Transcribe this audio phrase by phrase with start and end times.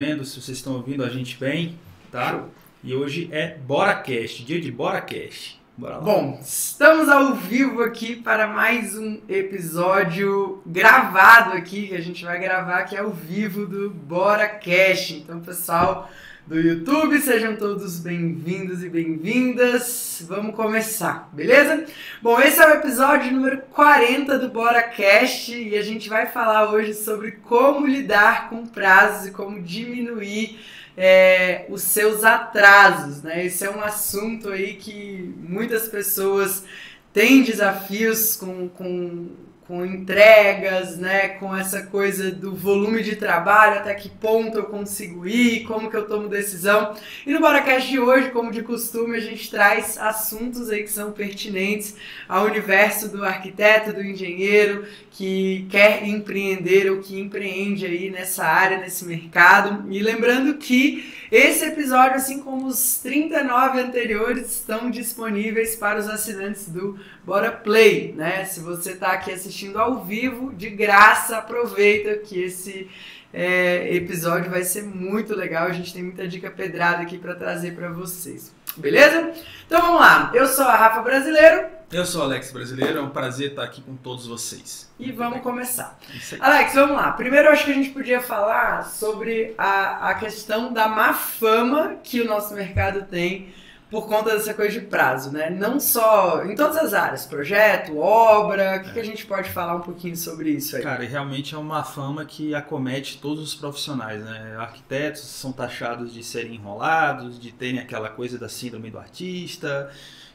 [0.00, 1.76] vendo, se vocês estão ouvindo a gente bem,
[2.12, 2.44] tá?
[2.84, 5.60] E hoje é BoraCast, dia de BoraCast.
[5.76, 6.00] Bora lá.
[6.00, 12.38] Bom, estamos ao vivo aqui para mais um episódio gravado aqui, que a gente vai
[12.38, 15.14] gravar aqui ao vivo do BoraCast.
[15.14, 16.08] Então, pessoal
[16.48, 20.24] do YouTube, sejam todos bem-vindos e bem-vindas.
[20.26, 21.84] Vamos começar, beleza?
[22.22, 26.94] Bom, esse é o episódio número 40 do BoraCast e a gente vai falar hoje
[26.94, 30.58] sobre como lidar com prazos e como diminuir
[30.96, 33.44] é, os seus atrasos, né?
[33.44, 36.64] Esse é um assunto aí que muitas pessoas
[37.12, 39.28] têm desafios com, com
[39.68, 45.28] com entregas, né, com essa coisa do volume de trabalho, até que ponto eu consigo
[45.28, 46.94] ir, como que eu tomo decisão.
[47.26, 51.12] E no Baracast de hoje, como de costume, a gente traz assuntos aí que são
[51.12, 51.94] pertinentes
[52.26, 58.78] ao universo do arquiteto, do engenheiro, que quer empreender ou que empreende aí nessa área,
[58.78, 59.84] nesse mercado.
[59.92, 66.68] E lembrando que esse episódio, assim como os 39 anteriores, estão disponíveis para os assinantes
[66.70, 68.46] do Bora Play, né?
[68.46, 72.88] Se você está aqui assistindo ao vivo, de graça, aproveita que esse
[73.34, 75.66] é, episódio vai ser muito legal.
[75.66, 78.50] A gente tem muita dica pedrada aqui para trazer para vocês.
[78.78, 79.30] Beleza?
[79.66, 80.30] Então vamos lá.
[80.32, 81.66] Eu sou a Rafa Brasileiro.
[81.92, 84.90] Eu sou o Alex Brasileiro, é um prazer estar aqui com todos vocês.
[84.98, 85.98] E vamos começar.
[86.40, 87.12] Alex, vamos lá.
[87.12, 91.96] Primeiro eu acho que a gente podia falar sobre a, a questão da má fama
[92.02, 93.52] que o nosso mercado tem
[93.90, 95.48] por conta dessa coisa de prazo, né?
[95.48, 98.92] Não só em todas as áreas, projeto, obra, o que, é.
[98.92, 100.82] que, a gente pode falar um pouquinho sobre isso aí?
[100.82, 104.56] Cara, realmente é uma fama que acomete todos os profissionais, né?
[104.58, 109.90] Arquitetos são taxados de serem enrolados, de terem aquela coisa da síndrome do artista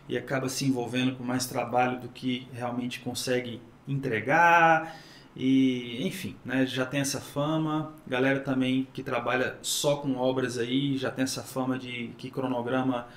[0.09, 4.95] e acaba se envolvendo com mais trabalho do que realmente consegue entregar.
[5.35, 7.93] E, enfim, né, já tem essa fama.
[8.07, 13.07] Galera também que trabalha só com obras aí já tem essa fama de que cronograma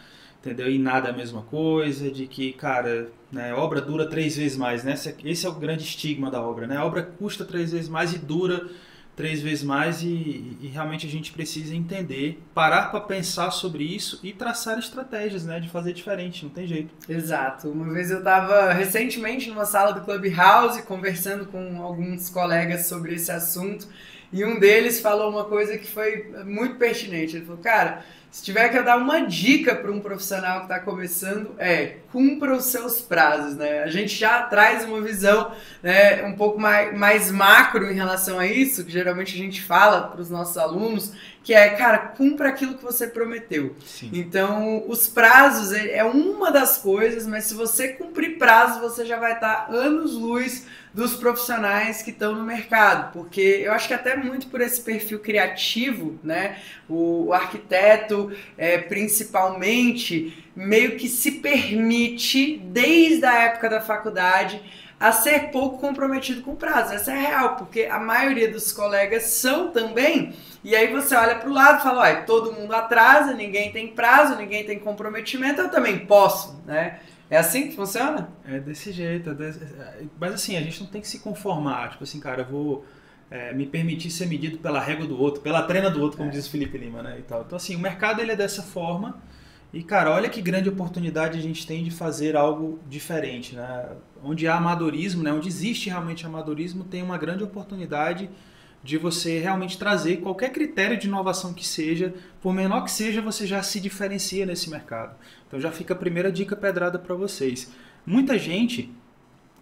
[0.47, 0.71] entendeu?
[0.71, 4.85] E nada é a mesma coisa, de que, cara, né, obra dura três vezes mais,
[4.85, 4.95] né?
[5.25, 6.77] Esse é o grande estigma da obra, né?
[6.77, 8.69] A obra custa três vezes mais e dura
[9.17, 14.21] três vezes mais e, e realmente a gente precisa entender, parar para pensar sobre isso
[14.23, 16.95] e traçar estratégias, né, de fazer diferente, não tem jeito.
[17.09, 17.71] Exato.
[17.71, 23.33] Uma vez eu estava recentemente numa sala do Clubhouse conversando com alguns colegas sobre esse
[23.33, 23.89] assunto
[24.31, 27.37] e um deles falou uma coisa que foi muito pertinente.
[27.37, 31.55] Ele falou, cara, se tiver que dar uma dica para um profissional que está começando,
[31.59, 33.83] é cumpra os seus prazos, né?
[33.83, 38.47] A gente já traz uma visão né, um pouco mais, mais macro em relação a
[38.47, 42.75] isso, que geralmente a gente fala para os nossos alunos, que é, cara, cumpra aquilo
[42.75, 43.75] que você prometeu.
[43.85, 44.11] Sim.
[44.13, 49.19] Então, os prazos é, é uma das coisas, mas se você cumprir prazos, você já
[49.19, 54.17] vai estar tá anos-luz dos profissionais que estão no mercado, porque eu acho que até
[54.17, 56.57] muito por esse perfil criativo, né?
[56.89, 64.59] O, o arquiteto, é, principalmente, meio que se permite, desde a época da faculdade,
[64.99, 66.95] a ser pouco comprometido com prazo.
[66.95, 70.33] Essa é real, porque a maioria dos colegas são também.
[70.65, 73.89] E aí você olha para o lado e fala, olha, todo mundo atrasa, ninguém tem
[73.89, 77.01] prazo, ninguém tem comprometimento, eu também posso, né?
[77.29, 78.29] É assim que funciona?
[78.45, 79.31] É desse jeito.
[79.31, 79.61] É desse...
[80.19, 81.91] Mas assim, a gente não tem que se conformar.
[81.91, 82.85] Tipo assim, cara, eu vou
[83.31, 86.33] é, me permitir ser medido pela régua do outro, pela trena do outro, como é.
[86.33, 87.17] diz o Felipe Lima, né?
[87.19, 87.43] E tal.
[87.43, 89.17] Então, assim, o mercado ele é dessa forma.
[89.73, 93.89] E, cara, olha que grande oportunidade a gente tem de fazer algo diferente, né?
[94.23, 95.33] Onde há amadorismo, né?
[95.33, 98.31] Onde existe realmente amadorismo, tem uma grande oportunidade
[98.87, 103.45] de você realmente trazer qualquer critério de inovação que seja, por menor que seja, você
[103.45, 105.17] já se diferencia nesse mercado.
[105.47, 107.73] Então já fica a primeira dica pedrada para vocês.
[108.07, 108.95] Muita gente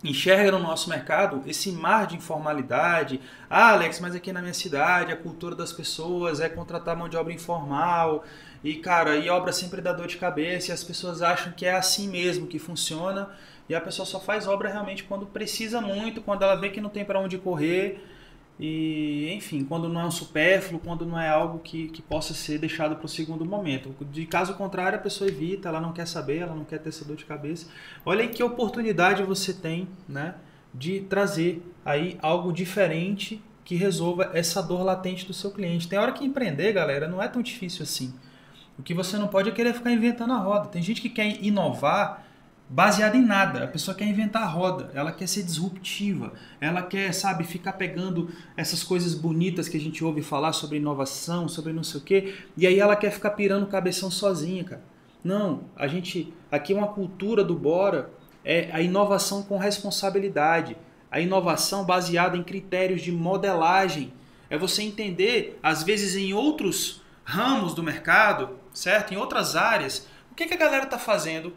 [0.05, 3.19] enxerga no nosso mercado esse mar de informalidade.
[3.49, 7.17] Ah, Alex, mas aqui na minha cidade a cultura das pessoas é contratar mão de
[7.17, 8.27] obra informal.
[8.63, 11.75] E, cara, e obra sempre dá dor de cabeça e as pessoas acham que é
[11.75, 13.31] assim mesmo que funciona.
[13.71, 16.91] E a pessoa só faz obra realmente quando precisa muito, quando ela vê que não
[16.91, 18.05] tem para onde correr
[18.59, 22.59] e, enfim, quando não é um supérfluo, quando não é algo que, que possa ser
[22.59, 23.95] deixado para o segundo momento.
[24.12, 27.04] De caso contrário, a pessoa evita, ela não quer saber, ela não quer ter essa
[27.04, 27.66] dor de cabeça.
[28.04, 30.36] Olha aí que oportunidade você tem né,
[30.72, 35.89] de trazer aí algo diferente que resolva essa dor latente do seu cliente.
[35.89, 38.15] Tem hora que empreender, galera, não é tão difícil assim.
[38.78, 40.68] O que você não pode é querer ficar inventando a roda.
[40.68, 42.24] Tem gente que quer inovar
[42.69, 43.65] baseada em nada.
[43.65, 48.31] A pessoa quer inventar a roda, ela quer ser disruptiva, ela quer, sabe, ficar pegando
[48.57, 52.34] essas coisas bonitas que a gente ouve falar sobre inovação, sobre não sei o quê,
[52.57, 54.83] e aí ela quer ficar pirando o cabeção sozinha, cara.
[55.22, 58.11] Não, a gente, aqui é uma cultura do Bora,
[58.45, 60.77] é a inovação com responsabilidade,
[61.10, 64.13] a inovação baseada em critérios de modelagem.
[64.51, 69.15] é você entender, às vezes em outros ramos do mercado, certo?
[69.15, 71.55] Em outras áreas, o que, que a galera está fazendo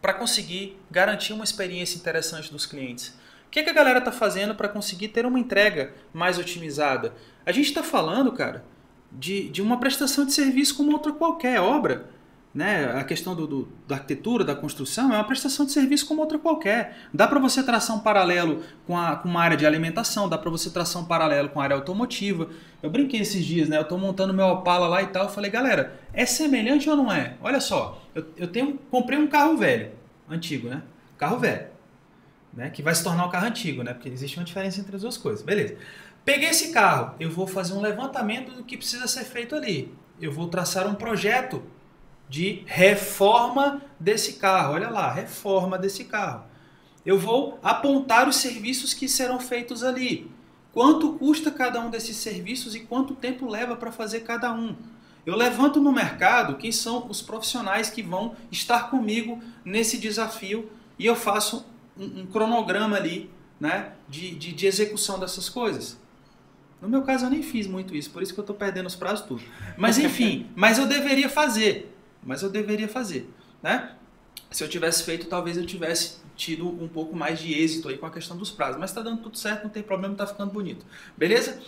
[0.00, 3.08] para conseguir garantir uma experiência interessante dos clientes.
[3.46, 7.14] O que, que a galera está fazendo para conseguir ter uma entrega mais otimizada?
[7.46, 8.64] A gente está falando, cara,
[9.10, 12.10] de, de uma prestação de serviço como outra qualquer obra
[12.54, 16.20] né, a questão do, do, da arquitetura, da construção, é uma prestação de serviço como
[16.20, 16.96] outra qualquer.
[17.12, 20.50] Dá para você traçar um paralelo com, a, com uma área de alimentação, dá para
[20.50, 22.48] você traçar um paralelo com a área automotiva.
[22.82, 23.76] Eu brinquei esses dias, né?
[23.76, 25.24] Eu estou montando meu Opala lá e tal.
[25.24, 27.34] Eu falei, galera, é semelhante ou não é?
[27.42, 29.92] Olha só, eu, eu tenho, comprei um carro velho,
[30.28, 30.82] antigo, né?
[31.18, 31.66] Carro velho,
[32.52, 32.70] né?
[32.70, 33.92] Que vai se tornar um carro antigo, né?
[33.92, 35.42] Porque existe uma diferença entre as duas coisas.
[35.42, 35.76] Beleza.
[36.24, 39.94] Peguei esse carro, eu vou fazer um levantamento do que precisa ser feito ali.
[40.20, 41.62] Eu vou traçar um projeto
[42.28, 44.74] de reforma desse carro.
[44.74, 46.44] Olha lá, reforma desse carro.
[47.04, 50.30] Eu vou apontar os serviços que serão feitos ali.
[50.72, 54.76] Quanto custa cada um desses serviços e quanto tempo leva para fazer cada um.
[55.24, 61.06] Eu levanto no mercado quem são os profissionais que vão estar comigo nesse desafio e
[61.06, 61.66] eu faço
[61.96, 63.30] um, um cronograma ali
[63.60, 65.98] né, de, de, de execução dessas coisas.
[66.80, 68.94] No meu caso, eu nem fiz muito isso, por isso que eu estou perdendo os
[68.94, 69.42] prazos tudo.
[69.76, 71.94] Mas enfim, mas eu deveria fazer
[72.28, 73.28] mas eu deveria fazer,
[73.62, 73.92] né?
[74.50, 78.04] Se eu tivesse feito, talvez eu tivesse tido um pouco mais de êxito aí com
[78.04, 80.84] a questão dos prazos, mas está dando tudo certo, não tem problema, está ficando bonito,
[81.16, 81.58] beleza?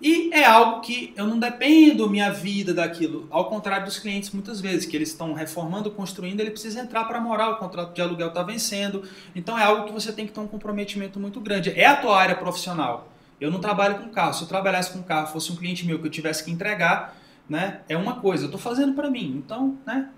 [0.00, 4.60] E é algo que eu não dependo minha vida daquilo, ao contrário dos clientes muitas
[4.60, 8.28] vezes, que eles estão reformando, construindo, ele precisa entrar para morar, o contrato de aluguel
[8.28, 9.02] está vencendo,
[9.34, 11.70] então é algo que você tem que ter um comprometimento muito grande.
[11.70, 13.10] É a tua área profissional.
[13.40, 14.34] Eu não trabalho com carro.
[14.34, 17.16] Se eu trabalhasse com carro, fosse um cliente meu que eu tivesse que entregar,
[17.50, 20.08] né, é uma coisa, eu estou fazendo para mim, então, né,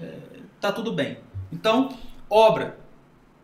[0.00, 0.18] é,
[0.58, 1.18] tá tudo bem.
[1.52, 1.90] Então,
[2.30, 2.78] obra.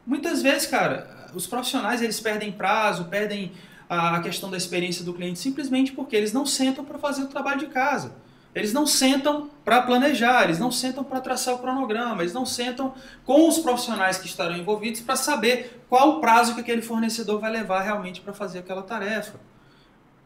[0.06, 3.52] Muitas vezes, cara, os profissionais eles perdem prazo, perdem
[3.86, 7.58] a questão da experiência do cliente simplesmente porque eles não sentam para fazer o trabalho
[7.58, 8.14] de casa.
[8.54, 12.94] Eles não sentam para planejar, eles não sentam para traçar o cronograma, eles não sentam
[13.24, 17.50] com os profissionais que estarão envolvidos para saber qual o prazo que aquele fornecedor vai
[17.50, 19.38] levar realmente para fazer aquela tarefa.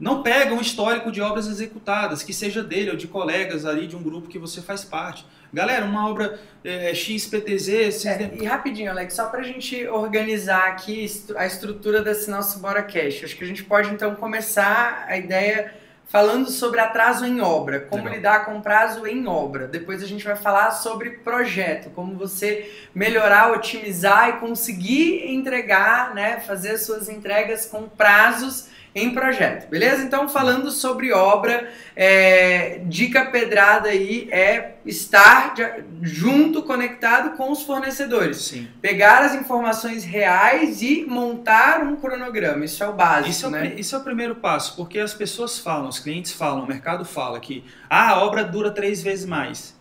[0.02, 3.94] Não pega um histórico de obras executadas, que seja dele ou de colegas ali de
[3.94, 5.24] um grupo que você faz parte.
[5.54, 8.04] Galera, uma obra é, XPTZ.
[8.06, 11.06] É, e rapidinho, Alex, só para a gente organizar aqui
[11.36, 13.22] a estrutura desse nosso Bora Cash.
[13.22, 15.72] Acho que a gente pode então começar a ideia
[16.08, 18.16] falando sobre atraso em obra, como Legal.
[18.16, 19.68] lidar com prazo em obra.
[19.68, 26.40] Depois a gente vai falar sobre projeto, como você melhorar, otimizar e conseguir entregar, né,
[26.40, 30.02] fazer suas entregas com prazos em projeto, beleza?
[30.02, 35.62] Então, falando sobre obra, é, dica pedrada aí é estar de,
[36.02, 38.36] junto, conectado com os fornecedores.
[38.36, 38.68] Sim.
[38.82, 42.66] Pegar as informações reais e montar um cronograma.
[42.66, 43.68] Isso é o básico, isso né?
[43.68, 46.68] É o, isso é o primeiro passo, porque as pessoas falam, os clientes falam, o
[46.68, 49.74] mercado fala que ah, a obra dura três vezes mais.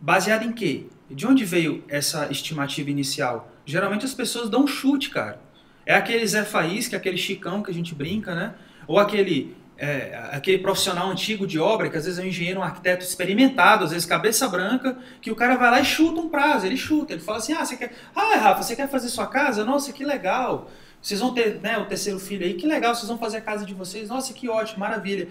[0.00, 0.86] Baseado em quê?
[1.10, 3.50] De onde veio essa estimativa inicial?
[3.66, 5.40] Geralmente as pessoas dão um chute, cara.
[5.84, 8.54] É aquele Zé Faísca, aquele Chicão que a gente brinca, né?
[8.86, 12.62] Ou aquele, é, aquele profissional antigo de obra, que às vezes é um engenheiro, um
[12.62, 16.66] arquiteto experimentado, às vezes cabeça branca, que o cara vai lá e chuta um prazo,
[16.66, 17.92] ele chuta, ele fala assim, ah, você quer...
[18.14, 19.64] Ah, Rafa, você quer fazer sua casa?
[19.64, 20.70] Nossa, que legal!
[21.00, 23.66] Vocês vão ter né, o terceiro filho aí, que legal, vocês vão fazer a casa
[23.66, 25.28] de vocês, nossa, que ótimo, maravilha.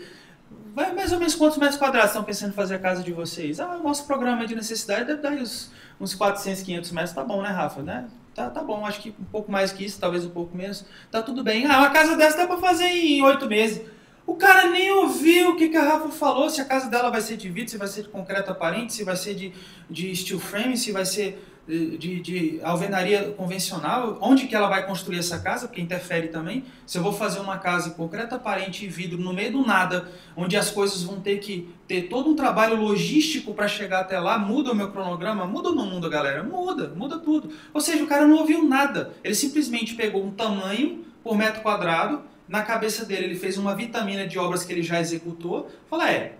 [0.73, 3.59] Vai mais ou menos quantos metros quadrados estão pensando em fazer a casa de vocês?
[3.59, 7.41] Ah, o nosso programa de necessidade deve dar uns, uns 400, 500 metros, tá bom,
[7.41, 7.81] né, Rafa?
[7.81, 8.05] Né?
[8.33, 10.85] Tá, tá bom, acho que um pouco mais que isso, talvez um pouco menos.
[11.11, 11.65] Tá tudo bem.
[11.65, 13.81] Ah, uma casa dessa dá pra fazer em oito meses.
[14.25, 17.21] O cara nem ouviu o que, que a Rafa falou, se a casa dela vai
[17.21, 19.53] ser de vidro, se vai ser de concreto aparente, se vai ser de,
[19.89, 25.19] de steel frame, se vai ser de, de alvenaria convencional, onde que ela vai construir
[25.19, 26.65] essa casa, porque interfere também.
[26.85, 30.09] Se eu vou fazer uma casa em concreto aparente e vidro no meio do nada,
[30.35, 34.37] onde as coisas vão ter que ter todo um trabalho logístico para chegar até lá,
[34.37, 35.45] muda o meu cronograma?
[35.45, 36.43] Muda ou não muda, galera?
[36.43, 37.51] Muda, muda tudo.
[37.73, 39.13] Ou seja, o cara não ouviu nada.
[39.23, 44.27] Ele simplesmente pegou um tamanho por metro quadrado, na cabeça dele ele fez uma vitamina
[44.27, 46.33] de obras que ele já executou, falou, é,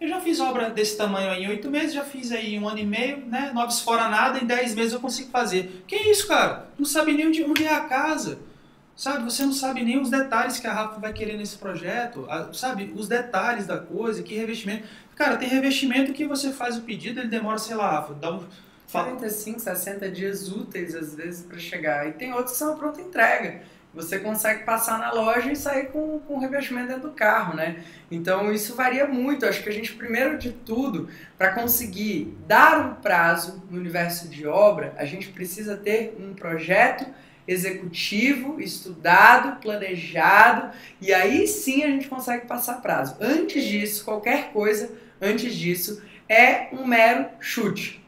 [0.00, 2.78] eu já fiz obra desse tamanho aí em oito meses, já fiz aí um ano
[2.78, 3.50] e meio, né?
[3.52, 5.84] Nove fora nada, em dez meses eu consigo fazer.
[5.86, 6.68] Que isso, cara?
[6.78, 8.38] Não sabe nem onde, é a casa.
[8.94, 12.92] Sabe, você não sabe nem os detalhes que a Rafa vai querer nesse projeto, sabe,
[12.96, 14.88] os detalhes da coisa, que revestimento.
[15.14, 18.44] Cara, tem revestimento que você faz o pedido, ele demora, sei lá, Rafa, dá um...
[18.90, 22.08] 45, 60 dias úteis às vezes para chegar.
[22.08, 23.60] E tem outros que são pronta entrega
[23.94, 27.82] você consegue passar na loja e sair com, com o revestimento dentro do carro, né?
[28.10, 29.46] Então isso varia muito.
[29.46, 34.46] Acho que a gente, primeiro de tudo, para conseguir dar um prazo no universo de
[34.46, 37.06] obra, a gente precisa ter um projeto
[37.46, 43.16] executivo, estudado, planejado, e aí sim a gente consegue passar prazo.
[43.20, 48.04] Antes disso, qualquer coisa antes disso é um mero chute.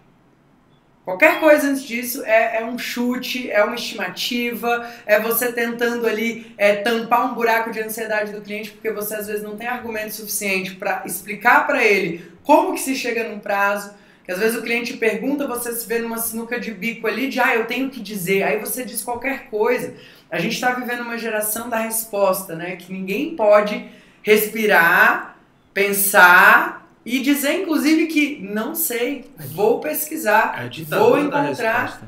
[1.10, 6.54] Qualquer coisa antes disso é, é, um chute, é uma estimativa, é você tentando ali
[6.56, 10.14] é, tampar um buraco de ansiedade do cliente, porque você às vezes não tem argumento
[10.14, 13.92] suficiente para explicar para ele como que se chega num prazo.
[14.24, 17.40] Que às vezes o cliente pergunta, você se vê numa sinuca de bico ali de
[17.40, 19.92] ah, eu tenho que dizer, aí você diz qualquer coisa.
[20.30, 22.76] A gente está vivendo uma geração da resposta, né?
[22.76, 23.84] Que ninguém pode
[24.22, 25.36] respirar,
[25.74, 32.02] pensar e dizer, inclusive, que não sei, vou pesquisar, é vou encontrar.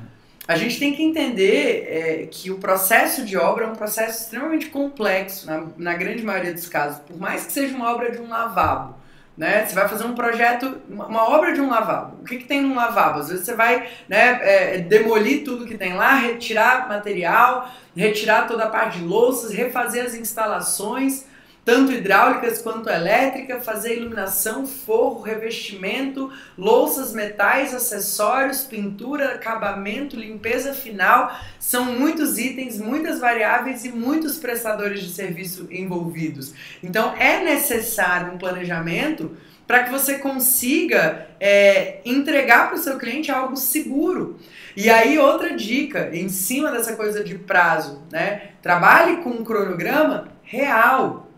[0.47, 4.67] A gente tem que entender é, que o processo de obra é um processo extremamente
[4.67, 7.01] complexo, na, na grande maioria dos casos.
[7.01, 8.97] Por mais que seja uma obra de um lavabo,
[9.37, 9.65] né?
[9.65, 12.19] Você vai fazer um projeto, uma, uma obra de um lavabo.
[12.21, 13.21] O que, que tem num lavabo?
[13.21, 18.65] Às vezes você vai né, é, demolir tudo que tem lá, retirar material, retirar toda
[18.65, 21.25] a parte de louças, refazer as instalações
[21.65, 31.33] tanto hidráulicas quanto elétrica, fazer iluminação, forro, revestimento, louças, metais, acessórios, pintura, acabamento, limpeza final.
[31.61, 36.53] São muitos itens, muitas variáveis e muitos prestadores de serviço envolvidos.
[36.83, 43.31] Então é necessário um planejamento para que você consiga é, entregar para o seu cliente
[43.31, 44.39] algo seguro.
[44.77, 48.51] E aí, outra dica, em cima dessa coisa de prazo, né?
[48.61, 51.32] Trabalhe com um cronograma real.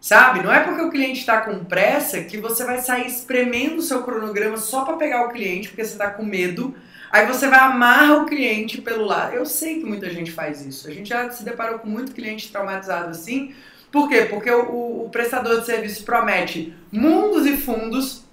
[0.00, 0.42] Sabe?
[0.42, 4.02] Não é porque o cliente está com pressa que você vai sair espremendo o seu
[4.02, 6.74] cronograma só para pegar o cliente, porque você está com medo.
[7.10, 9.34] Aí você vai amarrar o cliente pelo lado.
[9.34, 10.86] Eu sei que muita gente faz isso.
[10.88, 13.54] A gente já se deparou com muito cliente traumatizado assim.
[13.90, 14.26] Por quê?
[14.28, 18.24] Porque o, o prestador de serviço promete mundos e fundos,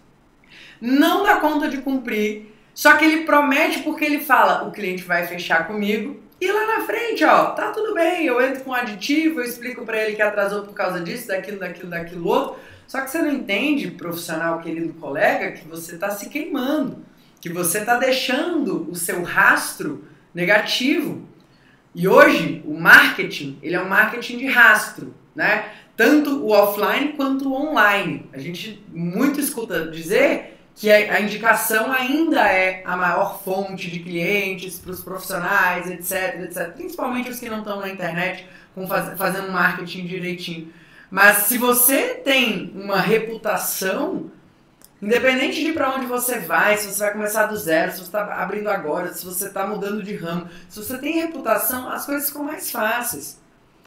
[0.79, 2.53] não dá conta de cumprir.
[2.73, 6.85] Só que ele promete porque ele fala: o cliente vai fechar comigo, e lá na
[6.85, 10.63] frente, ó, tá tudo bem, eu entro com aditivo, eu explico para ele que atrasou
[10.63, 12.59] por causa disso, daquilo, daquilo, daquilo outro.
[12.87, 17.03] Só que você não entende, profissional, querido colega, que você está se queimando,
[17.39, 21.27] que você está deixando o seu rastro negativo.
[21.95, 25.71] E hoje, o marketing, ele é um marketing de rastro, né?
[25.95, 28.29] Tanto o offline quanto o online.
[28.33, 34.77] A gente muito escuta dizer que a indicação ainda é a maior fonte de clientes
[34.77, 36.73] para os profissionais, etc, etc.
[36.73, 40.73] Principalmente os que não estão na internet com faz, fazendo marketing direitinho.
[41.09, 44.29] Mas se você tem uma reputação,
[45.01, 48.35] independente de para onde você vai, se você vai começar do zero, se você está
[48.35, 52.43] abrindo agora, se você está mudando de ramo, se você tem reputação, as coisas ficam
[52.43, 53.39] mais fáceis.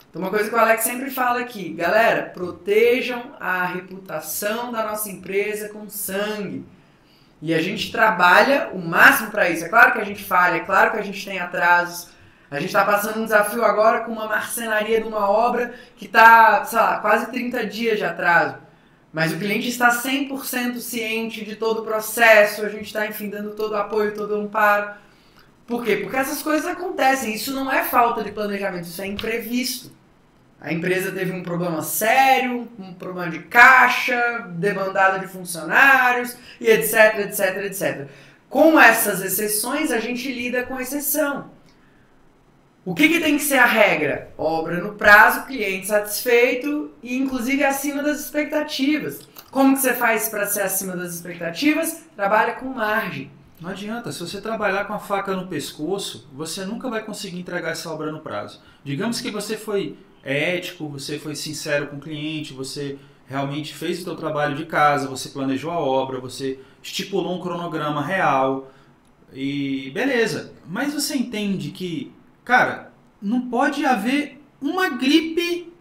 [0.08, 5.10] Então, uma coisa que o Alex sempre fala aqui, galera, protejam a reputação da nossa
[5.10, 6.64] empresa com sangue.
[7.40, 9.64] E a gente trabalha o máximo para isso.
[9.64, 12.08] É claro que a gente falha, é claro que a gente tem atrasos.
[12.50, 16.64] A gente está passando um desafio agora com uma marcenaria de uma obra que está,
[16.64, 18.56] sei lá, quase 30 dias de atraso.
[19.12, 23.50] Mas o cliente está 100% ciente de todo o processo, a gente está, enfim, dando
[23.50, 24.92] todo o apoio, todo o amparo.
[25.66, 25.96] Por quê?
[25.96, 27.34] Porque essas coisas acontecem.
[27.34, 29.90] Isso não é falta de planejamento, isso é imprevisto.
[30.60, 37.18] A empresa teve um problema sério, um problema de caixa, demandada de funcionários e etc,
[37.20, 38.08] etc, etc.
[38.48, 41.50] Com essas exceções, a gente lida com exceção.
[42.84, 44.32] O que, que tem que ser a regra?
[44.36, 49.28] Obra no prazo, cliente satisfeito e inclusive acima das expectativas.
[49.50, 52.04] Como que você faz para ser acima das expectativas?
[52.16, 53.30] Trabalha com margem.
[53.60, 57.72] Não adianta, se você trabalhar com a faca no pescoço, você nunca vai conseguir entregar
[57.72, 58.62] essa obra no prazo.
[58.84, 64.00] Digamos que você foi é ético, você foi sincero com o cliente, você realmente fez
[64.00, 68.70] o seu trabalho de casa, você planejou a obra, você estipulou um cronograma real
[69.32, 70.52] e beleza.
[70.66, 72.12] Mas você entende que,
[72.44, 75.72] cara, não pode haver uma gripe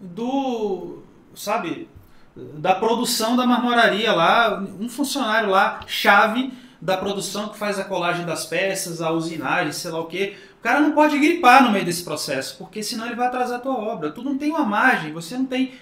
[0.00, 1.02] do,
[1.34, 1.88] sabe,
[2.34, 8.24] da produção da marmoraria lá, um funcionário lá, chave da produção que faz a colagem
[8.24, 11.86] das peças, a usinagem, sei lá o que, o cara não pode gripar no meio
[11.86, 14.12] desse processo, porque senão ele vai atrasar a tua obra.
[14.12, 15.72] Tu não tem uma margem, você não tem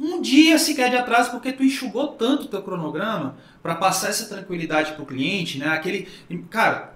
[0.00, 4.26] um dia sequer de atraso porque tu enxugou tanto o teu cronograma para passar essa
[4.26, 5.68] tranquilidade para o cliente, né?
[5.68, 6.08] Aquele,
[6.48, 6.94] cara,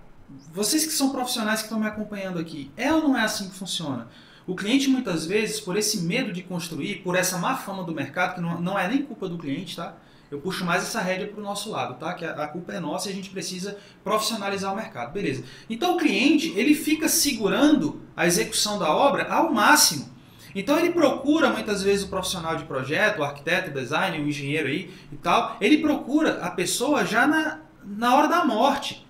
[0.55, 3.57] vocês que são profissionais que estão me acompanhando aqui, é ou não é assim que
[3.57, 4.09] funciona?
[4.47, 8.37] O cliente muitas vezes, por esse medo de construir, por essa má fama do mercado,
[8.37, 9.95] que não, não é nem culpa do cliente, tá?
[10.31, 12.13] Eu puxo mais essa rédea para o nosso lado, tá?
[12.13, 15.43] Que a, a, culpa é nossa e a gente precisa profissionalizar o mercado, beleza?
[15.71, 20.09] Então o cliente ele fica segurando a execução da obra ao máximo.
[20.55, 24.69] Então ele procura muitas vezes o profissional de projeto, o arquiteto, o designer, o engenheiro
[24.69, 25.57] aí e tal.
[25.61, 29.07] Ele procura a pessoa já na, na hora da morte.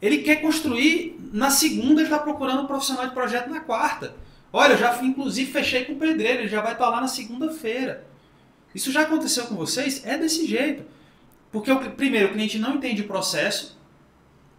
[0.00, 4.14] Ele quer construir na segunda, ele está procurando um profissional de projeto na quarta.
[4.52, 8.06] Olha, eu já inclusive fechei com o pedreiro, ele já vai estar lá na segunda-feira.
[8.76, 10.04] Isso já aconteceu com vocês?
[10.04, 10.84] É desse jeito.
[11.50, 13.74] Porque, primeiro, o cliente não entende o processo,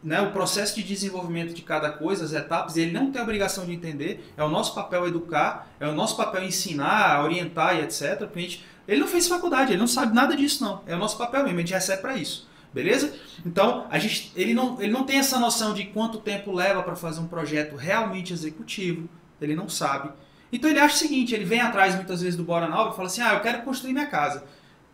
[0.04, 3.64] né, o processo de desenvolvimento de cada coisa, as etapas, ele não tem a obrigação
[3.64, 4.34] de entender.
[4.36, 8.24] É o nosso papel educar, é o nosso papel ensinar, orientar e etc.
[8.24, 10.82] O cliente, ele não fez faculdade, ele não sabe nada disso, não.
[10.88, 12.50] É o nosso papel mesmo, a gente recebe para isso.
[12.74, 13.14] Beleza?
[13.46, 16.96] Então, a gente, ele, não, ele não tem essa noção de quanto tempo leva para
[16.96, 19.08] fazer um projeto realmente executivo.
[19.40, 20.10] Ele não sabe.
[20.52, 23.08] Então ele acha o seguinte, ele vem atrás muitas vezes do Bora Nova e fala
[23.08, 24.46] assim, ah, eu quero construir minha casa.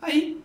[0.02, 0.42] Aí,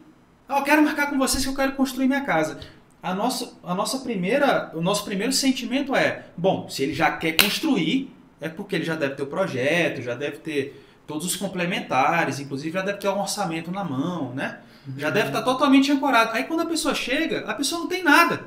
[0.48, 2.60] ah, eu quero marcar com vocês que eu quero construir minha casa.
[3.02, 7.32] A nossa, a nossa primeira, o nosso primeiro sentimento é, bom, se ele já quer
[7.32, 12.38] construir, é porque ele já deve ter o projeto, já deve ter todos os complementares,
[12.38, 14.60] inclusive já deve ter um orçamento na mão, né?
[14.96, 16.32] Já deve estar totalmente ancorado.
[16.32, 18.46] Aí quando a pessoa chega, a pessoa não tem nada.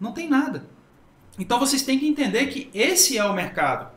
[0.00, 0.64] Não tem nada.
[1.38, 3.90] Então vocês têm que entender que esse é o mercado.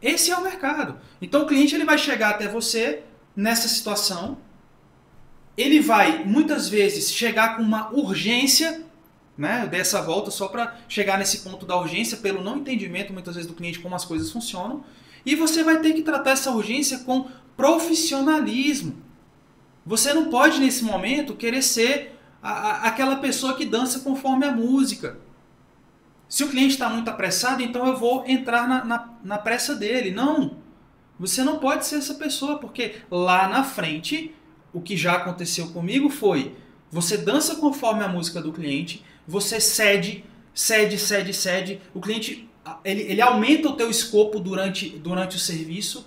[0.00, 0.98] Esse é o mercado.
[1.20, 3.02] Então o cliente ele vai chegar até você
[3.34, 4.38] nessa situação.
[5.56, 8.84] Ele vai muitas vezes chegar com uma urgência,
[9.36, 13.48] né, dessa volta só para chegar nesse ponto da urgência pelo não entendimento muitas vezes
[13.48, 14.84] do cliente como as coisas funcionam.
[15.24, 18.96] E você vai ter que tratar essa urgência com profissionalismo.
[19.84, 24.52] Você não pode nesse momento querer ser a, a, aquela pessoa que dança conforme a
[24.52, 25.18] música.
[26.28, 30.10] Se o cliente está muito apressado, então eu vou entrar na, na, na pressa dele.
[30.10, 30.56] Não!
[31.18, 34.34] Você não pode ser essa pessoa, porque lá na frente,
[34.72, 36.54] o que já aconteceu comigo foi:
[36.90, 41.80] você dança conforme a música do cliente, você cede, cede, cede, cede.
[41.94, 42.48] O cliente
[42.84, 46.06] ele, ele aumenta o teu escopo durante, durante o serviço,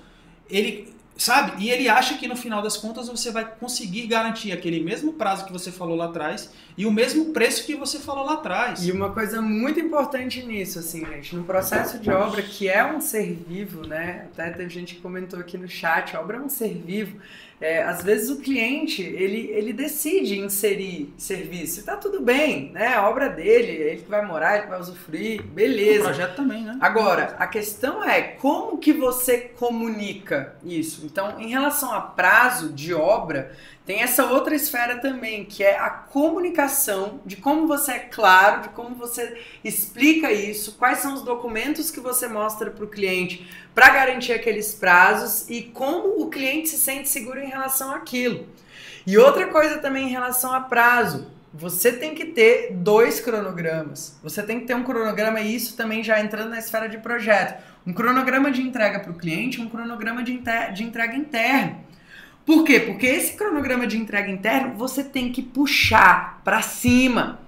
[0.50, 1.62] ele sabe?
[1.64, 5.46] E ele acha que no final das contas você vai conseguir garantir aquele mesmo prazo
[5.46, 8.88] que você falou lá atrás e o mesmo preço que você falou lá atrás.
[8.88, 13.02] E uma coisa muito importante nisso, assim, gente, no processo de obra, que é um
[13.02, 14.28] ser vivo, né?
[14.32, 17.20] Até teve gente que comentou aqui no chat, obra é um ser vivo.
[17.62, 22.96] É, às vezes o cliente ele, ele decide inserir serviço tá tudo bem, né?
[22.96, 26.02] A obra dele, ele que vai morar, ele que vai usufruir, beleza.
[26.02, 26.78] O projeto também, né?
[26.80, 31.06] Agora, a questão é como que você comunica isso.
[31.06, 33.52] Então, em relação a prazo de obra,
[33.90, 38.70] tem essa outra esfera também, que é a comunicação, de como você é claro, de
[38.70, 43.90] como você explica isso, quais são os documentos que você mostra para o cliente para
[43.90, 48.48] garantir aqueles prazos e como o cliente se sente seguro em relação àquilo.
[49.08, 54.20] E outra coisa também em relação a prazo, você tem que ter dois cronogramas.
[54.22, 57.60] Você tem que ter um cronograma, e isso também já entrando na esfera de projeto.
[57.88, 60.40] Um cronograma de entrega para o cliente, um cronograma de,
[60.76, 61.89] de entrega interno.
[62.46, 62.80] Por quê?
[62.80, 67.40] Porque esse cronograma de entrega interno você tem que puxar para cima.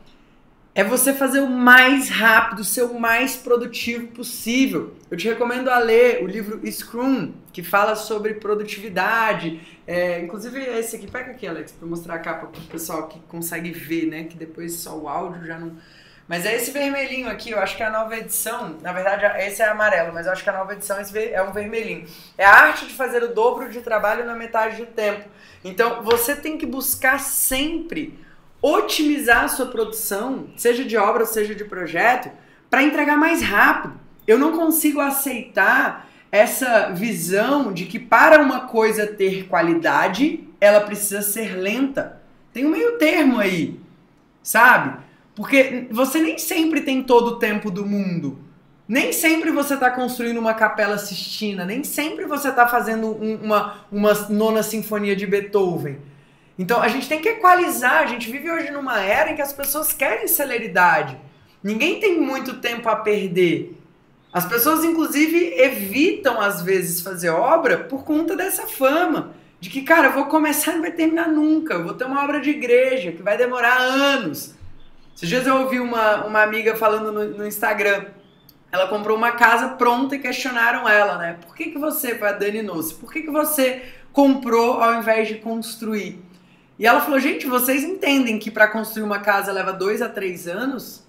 [0.74, 4.96] É você fazer o mais rápido, ser o mais produtivo possível.
[5.10, 9.60] Eu te recomendo a ler o livro Scrum, que fala sobre produtividade.
[9.86, 13.20] É, inclusive esse aqui, pega aqui, Alex, para mostrar a capa para o pessoal que
[13.28, 14.24] consegue ver, né?
[14.24, 15.74] Que depois só o áudio já não
[16.32, 18.78] mas é esse vermelhinho aqui, eu acho que é a nova edição.
[18.82, 22.08] Na verdade, esse é amarelo, mas eu acho que a nova edição é um vermelhinho.
[22.38, 25.28] É a arte de fazer o dobro de trabalho na metade do tempo.
[25.62, 28.18] Então, você tem que buscar sempre
[28.62, 32.32] otimizar a sua produção, seja de obra, seja de projeto,
[32.70, 34.00] para entregar mais rápido.
[34.26, 41.22] Eu não consigo aceitar essa visão de que para uma coisa ter qualidade, ela precisa
[41.22, 42.22] ser lenta.
[42.54, 43.78] Tem um meio termo aí,
[44.42, 45.11] sabe?
[45.36, 48.40] Porque você nem sempre tem todo o tempo do mundo.
[48.88, 53.86] Nem sempre você está construindo uma capela sistina, nem sempre você está fazendo um, uma,
[53.92, 56.00] uma nona sinfonia de Beethoven.
[56.60, 59.54] Então a gente tem que equalizar, a gente vive hoje numa era em que as
[59.54, 61.18] pessoas querem celeridade.
[61.64, 63.78] Ninguém tem muito tempo a perder.
[64.34, 69.34] As pessoas, inclusive, evitam, às vezes, fazer obra por conta dessa fama.
[69.60, 71.76] De que, cara, eu vou começar e não vai terminar nunca.
[71.76, 74.56] Eu vou ter uma obra de igreja que vai demorar anos.
[75.16, 78.06] Esses dias eu ouvi uma, uma amiga falando no, no Instagram.
[78.72, 81.38] Ela comprou uma casa pronta e questionaram ela, né?
[81.46, 85.36] Por que, que você, a Dani Nossi, por que, que você comprou ao invés de
[85.36, 86.24] construir?
[86.80, 90.48] E ela falou, gente, vocês entendem que para construir uma casa leva dois a três
[90.48, 91.06] anos?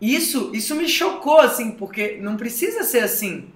[0.00, 3.50] Isso, isso me chocou, assim, porque não precisa ser assim.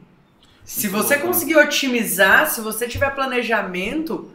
[0.65, 4.31] Se você conseguir otimizar, se você tiver planejamento,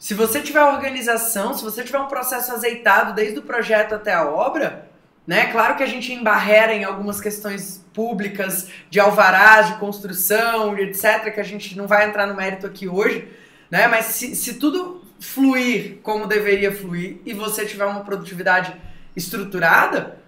[0.00, 4.24] se você tiver organização, se você tiver um processo azeitado desde o projeto até a
[4.24, 4.90] obra,
[5.26, 5.52] né?
[5.52, 11.38] Claro que a gente embarrera em algumas questões públicas de alvarás, de construção, etc., que
[11.38, 13.28] a gente não vai entrar no mérito aqui hoje,
[13.70, 13.86] né?
[13.88, 18.74] Mas se, se tudo fluir como deveria fluir e você tiver uma produtividade
[19.14, 20.18] estruturada,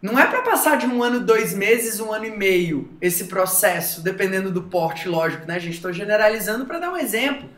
[0.00, 4.02] Não é para passar de um ano, dois meses, um ano e meio esse processo,
[4.02, 5.74] dependendo do porte, lógico, né, gente?
[5.74, 7.48] Estou generalizando para dar um exemplo.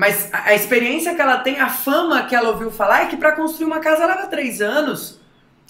[0.00, 3.32] Mas a, experiência que ela tem, a fama que ela ouviu falar é que para
[3.32, 5.20] construir uma casa leva três anos.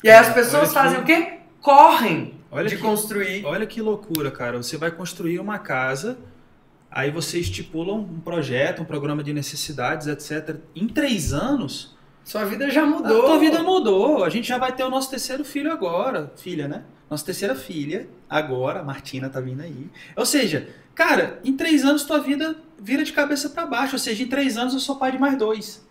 [0.05, 1.39] E aí as pessoas fazem o quê?
[1.61, 3.45] Correm olha de que, construir.
[3.45, 4.57] Olha que loucura, cara.
[4.59, 6.17] Você vai construir uma casa,
[6.89, 10.59] aí você estipula um projeto, um programa de necessidades, etc.
[10.77, 13.23] Em três anos sua vida já mudou.
[13.23, 14.23] A tua vida mudou.
[14.23, 16.33] A gente já vai ter o nosso terceiro filho agora.
[16.37, 16.85] Filha, né?
[17.11, 19.91] Nossa terceira filha, agora, a Martina tá vindo aí.
[20.15, 20.69] Ou seja,
[21.01, 23.95] cara, em três anos tua vida vira de cabeça para baixo.
[23.95, 25.83] Ou seja, em três anos eu sou pai de mais dois.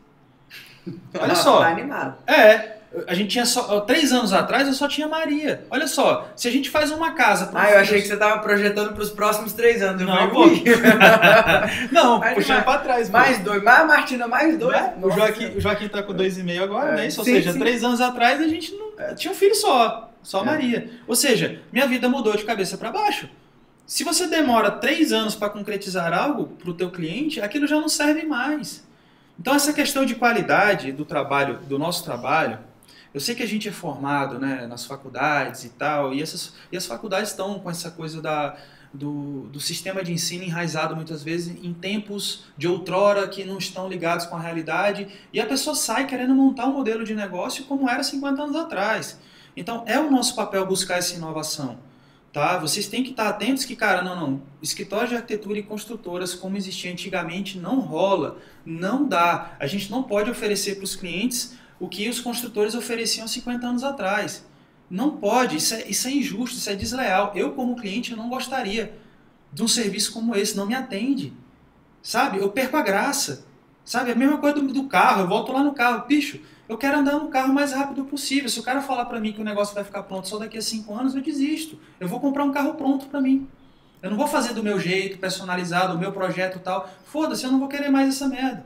[1.19, 1.61] Olha só.
[1.61, 2.15] Tá animado.
[2.27, 2.75] É.
[3.07, 3.81] A gente tinha só.
[3.81, 5.63] Três anos atrás eu só tinha Maria.
[5.69, 7.51] Olha só, se a gente faz uma casa.
[7.53, 10.01] Ah, eu achei que você tava projetando para os próximos três anos.
[10.01, 10.45] Não, pô.
[11.91, 13.09] não, puxando para trás.
[13.09, 13.45] Mais pô.
[13.45, 13.63] dois.
[13.63, 14.75] Mais a Martina, mais dois.
[14.75, 14.93] É?
[15.01, 16.95] O, Joaquim, o Joaquim tá com dois e meio agora, é.
[16.95, 17.03] né?
[17.05, 17.59] Ou sim, seja, sim.
[17.59, 20.11] três anos atrás a gente não, tinha um filho só.
[20.23, 20.45] Só é.
[20.45, 20.89] Maria.
[21.07, 23.27] Ou seja, minha vida mudou de cabeça para baixo.
[23.89, 27.89] Se você demora três anos para concretizar algo para o teu cliente, aquilo já não
[27.89, 28.88] serve mais.
[29.39, 32.60] Então essa questão de qualidade do trabalho, do nosso trabalho,
[33.12, 36.78] eu sei que a gente é formado né, nas faculdades e tal, e, essas, e
[36.78, 38.56] as faculdades estão com essa coisa da,
[38.93, 43.89] do, do sistema de ensino enraizado muitas vezes em tempos de outrora que não estão
[43.89, 47.89] ligados com a realidade, e a pessoa sai querendo montar um modelo de negócio como
[47.89, 49.19] era 50 anos atrás.
[49.58, 51.88] Então é o nosso papel buscar essa inovação.
[52.31, 52.57] Tá?
[52.57, 54.41] Vocês têm que estar atentos que, cara, não, não.
[54.61, 59.55] Escritório de arquitetura e construtoras, como existia antigamente, não rola, não dá.
[59.59, 63.83] A gente não pode oferecer para os clientes o que os construtores ofereciam 50 anos
[63.83, 64.45] atrás.
[64.89, 67.31] Não pode, isso é, isso é injusto, isso é desleal.
[67.35, 68.97] Eu, como cliente, não gostaria
[69.51, 71.33] de um serviço como esse, não me atende.
[72.01, 72.37] Sabe?
[72.37, 73.45] Eu perco a graça.
[73.83, 74.11] Sabe?
[74.11, 76.39] A mesma coisa do, do carro, eu volto lá no carro, bicho,
[76.69, 78.47] eu quero andar no carro o mais rápido possível.
[78.47, 80.62] Se o cara falar para mim que o negócio vai ficar pronto só daqui a
[80.62, 81.79] 5 anos, eu desisto.
[81.99, 83.47] Eu vou comprar um carro pronto para mim.
[84.03, 86.88] Eu não vou fazer do meu jeito, personalizado, o meu projeto e tal.
[87.05, 88.63] Foda-se, eu não vou querer mais essa merda.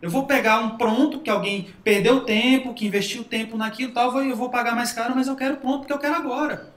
[0.00, 4.22] Eu vou pegar um pronto que alguém perdeu tempo, que investiu tempo naquilo e tal,
[4.22, 6.72] eu vou pagar mais caro, mas eu quero pronto porque eu quero agora.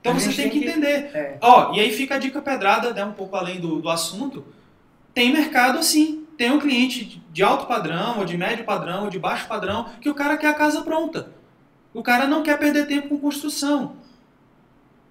[0.00, 1.10] Então você tem que entender.
[1.14, 1.38] É.
[1.40, 4.44] Ó, e aí fica a dica pedrada, né, um pouco além do, do assunto.
[5.14, 6.21] Tem mercado assim.
[6.42, 10.10] Tem um cliente de alto padrão, ou de médio padrão, ou de baixo padrão, que
[10.10, 11.30] o cara quer a casa pronta.
[11.94, 13.94] O cara não quer perder tempo com construção.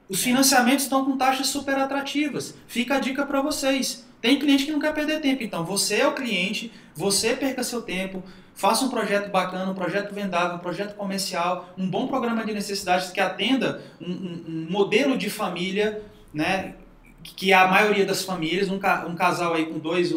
[0.09, 2.53] Os financiamentos estão com taxas super atrativas.
[2.67, 4.05] Fica a dica para vocês.
[4.19, 5.41] Tem cliente que não quer perder tempo.
[5.41, 8.21] Então, você é o cliente, você perca seu tempo,
[8.53, 13.09] faça um projeto bacana, um projeto vendável, um projeto comercial, um bom programa de necessidades
[13.09, 16.75] que atenda um, um, um modelo de família, né?
[17.23, 18.75] Que é a maioria das famílias, um,
[19.07, 20.15] um casal aí com dois é,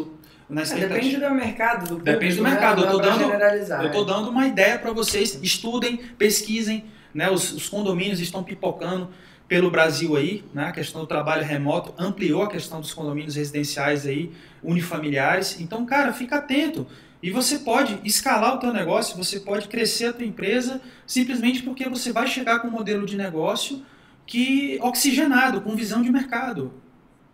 [0.48, 2.50] depende do mercado, do público, Depende do né?
[2.50, 2.82] mercado.
[2.82, 5.38] Eu estou dando, eu tô dando uma ideia para vocês.
[5.42, 6.84] Estudem, pesquisem.
[7.14, 7.30] Né?
[7.30, 9.08] Os, os condomínios estão pipocando
[9.46, 10.66] pelo Brasil aí, né?
[10.66, 15.60] a questão do trabalho remoto ampliou a questão dos condomínios residenciais aí, unifamiliares.
[15.60, 16.86] Então, cara, fica atento.
[17.22, 21.88] E você pode escalar o teu negócio, você pode crescer a tua empresa simplesmente porque
[21.88, 23.82] você vai chegar com um modelo de negócio
[24.26, 26.74] que oxigenado, com visão de mercado.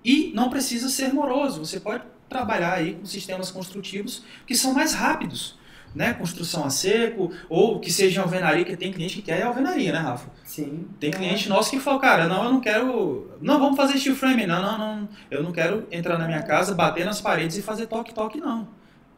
[0.05, 4.95] E não precisa ser moroso, você pode trabalhar aí com sistemas construtivos que são mais
[4.95, 5.61] rápidos
[5.95, 9.99] né, construção a seco, ou que seja alvenaria, que tem cliente que quer alvenaria, né,
[9.99, 10.31] Rafa?
[10.45, 10.87] Sim.
[10.99, 13.31] Tem cliente nosso que fala, cara, não, eu não quero.
[13.41, 14.47] Não, vamos fazer steel frame.
[14.47, 15.09] Não, não, não.
[15.31, 18.69] Eu não quero entrar na minha casa, bater nas paredes e fazer toque-toque, não.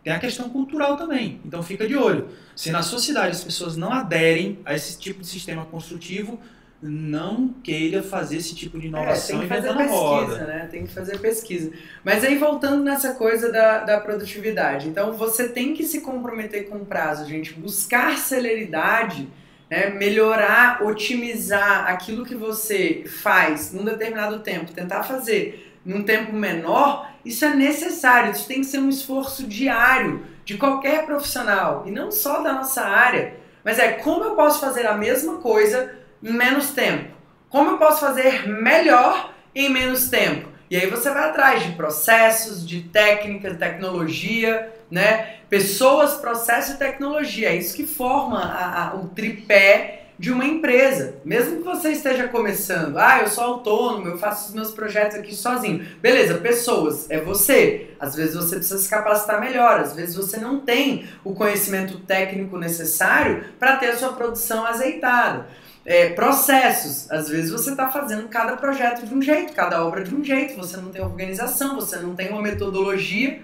[0.02, 1.40] Tem a questão cultural também.
[1.44, 2.28] Então fica de olho.
[2.56, 6.40] Se na sua cidade as pessoas não aderem a esse tipo de sistema construtivo,
[6.82, 10.44] não queira fazer esse tipo de inovação é, tem que fazer pesquisa, roda.
[10.46, 10.68] né?
[10.68, 11.72] Tem que fazer pesquisa.
[12.04, 16.78] Mas aí voltando nessa coisa da, da produtividade, então você tem que se comprometer com
[16.78, 17.54] o prazo, gente.
[17.54, 19.28] Buscar celeridade,
[19.70, 19.90] né?
[19.90, 27.44] melhorar, otimizar aquilo que você faz num determinado tempo, tentar fazer num tempo menor, isso
[27.44, 28.32] é necessário.
[28.32, 32.82] Isso tem que ser um esforço diário de qualquer profissional e não só da nossa
[32.82, 33.34] área.
[33.64, 37.10] Mas é como eu posso fazer a mesma coisa em menos tempo?
[37.48, 40.48] Como eu posso fazer melhor em menos tempo?
[40.70, 45.36] E aí você vai atrás de processos, de técnicas, tecnologia, né?
[45.50, 47.50] Pessoas, processo e tecnologia.
[47.50, 51.16] É isso que forma a, a, o tripé de uma empresa.
[51.26, 55.34] Mesmo que você esteja começando, ah, eu sou autônomo, eu faço os meus projetos aqui
[55.34, 55.86] sozinho.
[56.00, 57.90] Beleza, pessoas, é você.
[58.00, 62.56] Às vezes você precisa se capacitar melhor, às vezes você não tem o conhecimento técnico
[62.56, 65.48] necessário para ter a sua produção azeitada
[65.84, 67.10] é, processos.
[67.10, 70.56] Às vezes você está fazendo cada projeto de um jeito, cada obra de um jeito,
[70.56, 73.40] você não tem organização, você não tem uma metodologia.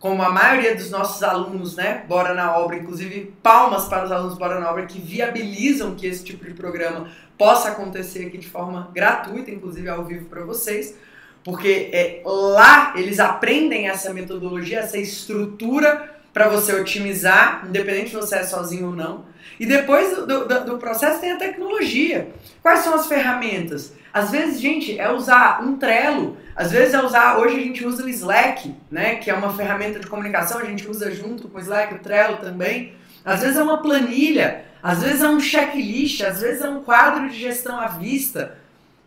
[0.00, 4.38] como a maioria dos nossos alunos, né, Bora na Obra, inclusive palmas para os alunos
[4.38, 8.90] Bora na Obra que viabilizam que esse tipo de programa possa acontecer aqui de forma
[8.94, 10.94] gratuita, inclusive ao vivo para vocês,
[11.42, 18.36] porque é, lá eles aprendem essa metodologia, essa estrutura para você otimizar, independente se você
[18.36, 19.24] é sozinho ou não.
[19.58, 22.28] E depois do, do, do, processo tem a tecnologia.
[22.62, 23.92] Quais são as ferramentas?
[24.12, 28.04] Às vezes, gente, é usar um Trello, às vezes é usar, hoje a gente usa
[28.04, 31.60] o Slack, né, que é uma ferramenta de comunicação, a gente usa junto com o
[31.60, 32.94] Slack, o Trello também.
[33.24, 37.28] Às vezes é uma planilha, às vezes é um checklist, às vezes é um quadro
[37.28, 38.56] de gestão à vista.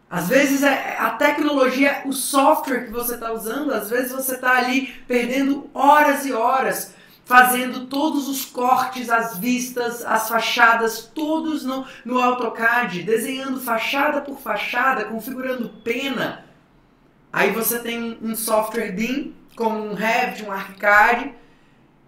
[0.09, 4.57] Às vezes é a tecnologia, o software que você está usando, às vezes você está
[4.57, 6.93] ali perdendo horas e horas
[7.31, 14.37] fazendo todos os cortes, as vistas, as fachadas, todos no, no AutoCAD, desenhando fachada por
[14.37, 16.43] fachada, configurando pena.
[17.31, 21.33] Aí você tem um software BIM, como um Revit, um ArchiCAD,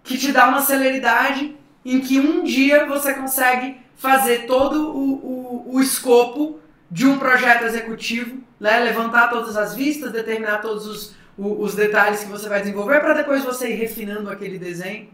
[0.03, 1.55] que te dá uma celeridade
[1.85, 6.59] em que um dia você consegue fazer todo o, o, o escopo
[6.91, 8.77] de um projeto executivo, né?
[8.79, 13.43] levantar todas as vistas, determinar todos os, os detalhes que você vai desenvolver para depois
[13.43, 15.09] você ir refinando aquele desenho.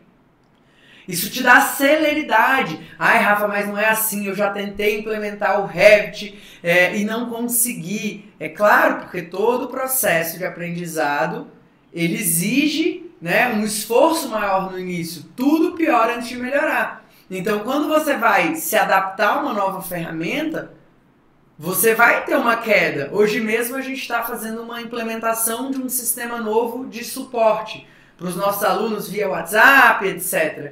[1.07, 2.79] Isso te dá celeridade.
[2.99, 4.27] Ai, Rafa, mas não é assim.
[4.27, 8.31] Eu já tentei implementar o Revit é, e não consegui.
[8.39, 11.47] É claro, porque todo o processo de aprendizado
[11.91, 15.23] ele exige né, um esforço maior no início.
[15.35, 17.03] Tudo pior antes de melhorar.
[17.29, 20.73] Então, quando você vai se adaptar a uma nova ferramenta,
[21.61, 23.09] você vai ter uma queda.
[23.11, 27.85] Hoje mesmo a gente está fazendo uma implementação de um sistema novo de suporte
[28.17, 30.71] para os nossos alunos via WhatsApp, etc.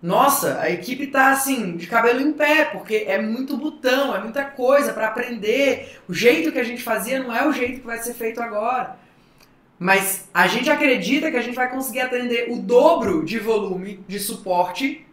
[0.00, 4.44] Nossa, a equipe tá assim, de cabelo em pé, porque é muito botão, é muita
[4.44, 5.98] coisa para aprender.
[6.08, 8.96] O jeito que a gente fazia não é o jeito que vai ser feito agora.
[9.76, 14.20] Mas a gente acredita que a gente vai conseguir atender o dobro de volume de
[14.20, 15.04] suporte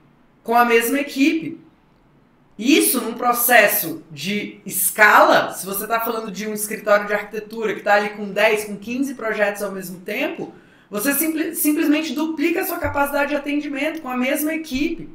[0.43, 1.64] com a mesma equipe.
[2.57, 7.79] Isso num processo de escala, se você está falando de um escritório de arquitetura que
[7.79, 10.53] está ali com 10, com 15 projetos ao mesmo tempo,
[10.89, 15.09] você simples, simplesmente duplica a sua capacidade de atendimento com a mesma equipe.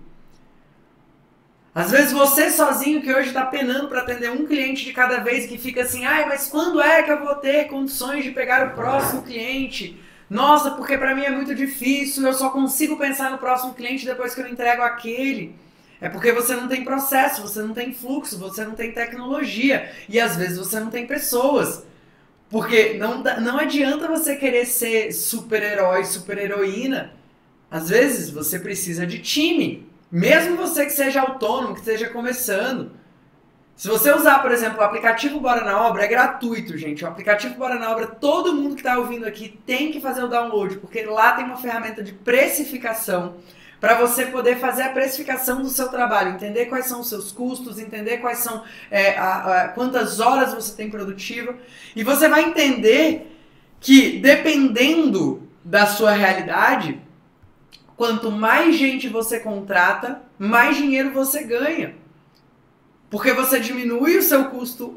[1.74, 5.46] Às vezes você sozinho que hoje está penando para atender um cliente de cada vez
[5.46, 8.74] que fica assim, ai, mas quando é que eu vou ter condições de pegar o
[8.74, 9.98] próximo cliente?
[10.29, 14.35] Nossa, porque para mim é muito difícil, eu só consigo pensar no próximo cliente depois
[14.35, 15.55] que eu entrego aquele.
[16.01, 20.19] É porque você não tem processo, você não tem fluxo, você não tem tecnologia e
[20.19, 21.85] às vezes você não tem pessoas.
[22.49, 27.13] Porque não, não adianta você querer ser super-herói, super-heroína.
[27.71, 29.89] Às vezes você precisa de time.
[30.11, 32.93] Mesmo você que seja autônomo, que esteja começando.
[33.77, 37.05] Se você usar, por exemplo, o aplicativo Bora na Obra, é gratuito, gente.
[37.05, 40.29] O aplicativo Bora na Obra, todo mundo que está ouvindo aqui tem que fazer o
[40.29, 43.37] download, porque lá tem uma ferramenta de precificação
[43.81, 47.79] para você poder fazer a precificação do seu trabalho, entender quais são os seus custos,
[47.79, 51.57] entender quais são é, a, a, quantas horas você tem produtiva
[51.97, 53.35] e você vai entender
[53.81, 57.01] que dependendo da sua realidade,
[57.97, 61.95] quanto mais gente você contrata, mais dinheiro você ganha.
[63.09, 64.95] Porque você diminui o seu custo,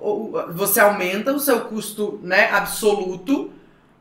[0.53, 3.51] você aumenta o seu custo né, absoluto,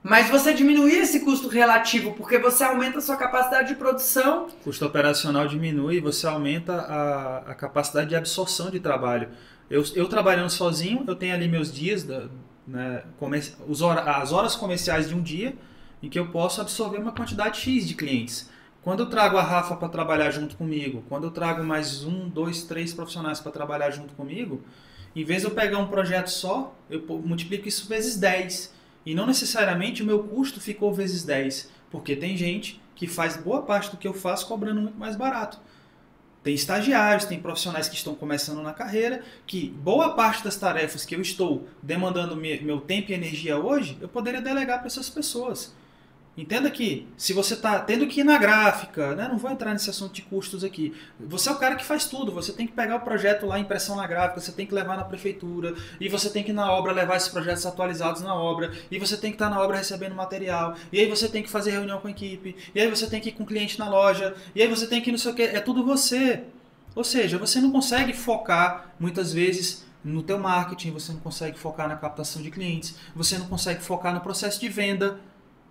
[0.03, 4.47] mas você diminui esse custo relativo, porque você aumenta a sua capacidade de produção.
[4.47, 9.29] O custo operacional diminui você aumenta a, a capacidade de absorção de trabalho.
[9.71, 12.27] Eu, eu trabalhando sozinho, eu tenho ali meus dias, da,
[12.67, 13.05] né,
[13.69, 15.55] os hora, as horas comerciais de um dia,
[16.03, 18.51] em que eu posso absorver uma quantidade X de clientes.
[18.83, 22.65] Quando eu trago a Rafa para trabalhar junto comigo, quando eu trago mais um, dois,
[22.65, 24.63] três profissionais para trabalhar junto comigo,
[25.15, 29.27] em vez de eu pegar um projeto só, eu multiplico isso vezes 10 e não
[29.27, 33.97] necessariamente o meu custo ficou vezes 10, porque tem gente que faz boa parte do
[33.97, 35.59] que eu faço cobrando muito mais barato.
[36.43, 41.15] Tem estagiários, tem profissionais que estão começando na carreira, que boa parte das tarefas que
[41.15, 45.75] eu estou demandando meu tempo e energia hoje, eu poderia delegar para essas pessoas.
[46.35, 49.91] Entenda que se você está tendo que ir na gráfica, né, não vou entrar nesse
[49.91, 50.95] assunto de custos aqui.
[51.21, 52.33] Você é o cara que faz tudo.
[52.33, 55.05] Você tem que pegar o projeto lá, impressão na gráfica, você tem que levar na
[55.05, 58.99] prefeitura, e você tem que ir na obra levar esses projetos atualizados na obra, e
[58.99, 62.01] você tem que estar na obra recebendo material, e aí você tem que fazer reunião
[62.01, 64.63] com a equipe, e aí você tem que ir com o cliente na loja, e
[64.63, 65.43] aí você tem que ir não sei o que.
[65.43, 66.45] É tudo você.
[66.95, 71.89] Ou seja, você não consegue focar muitas vezes no teu marketing, você não consegue focar
[71.89, 75.21] na captação de clientes, você não consegue focar no processo de venda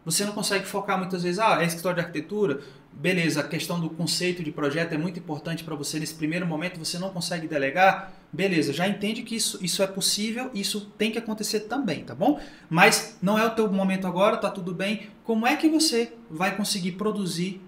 [0.04, 2.62] Você não consegue focar muitas vezes, ah, é escritório de arquitetura,
[2.92, 6.80] beleza, a questão do conceito de projeto é muito importante para você nesse primeiro momento,
[6.80, 11.20] você não consegue delegar, beleza, já entende que isso, isso é possível, isso tem que
[11.20, 12.40] acontecer também, tá bom?
[12.70, 15.10] Mas não é o teu momento agora, tá tudo bem.
[15.24, 17.62] Como é que você vai conseguir produzir,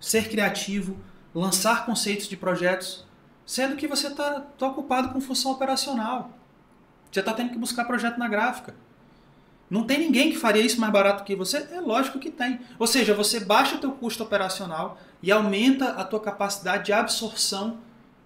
[0.00, 0.96] ser criativo,
[1.34, 3.04] lançar conceitos de projetos,
[3.44, 6.30] sendo que você está tá ocupado com função operacional?
[7.10, 8.74] Você está tendo que buscar projeto na gráfica.
[9.72, 11.66] Não tem ninguém que faria isso mais barato que você?
[11.72, 12.60] É lógico que tem.
[12.78, 17.78] Ou seja, você baixa o teu custo operacional e aumenta a tua capacidade de absorção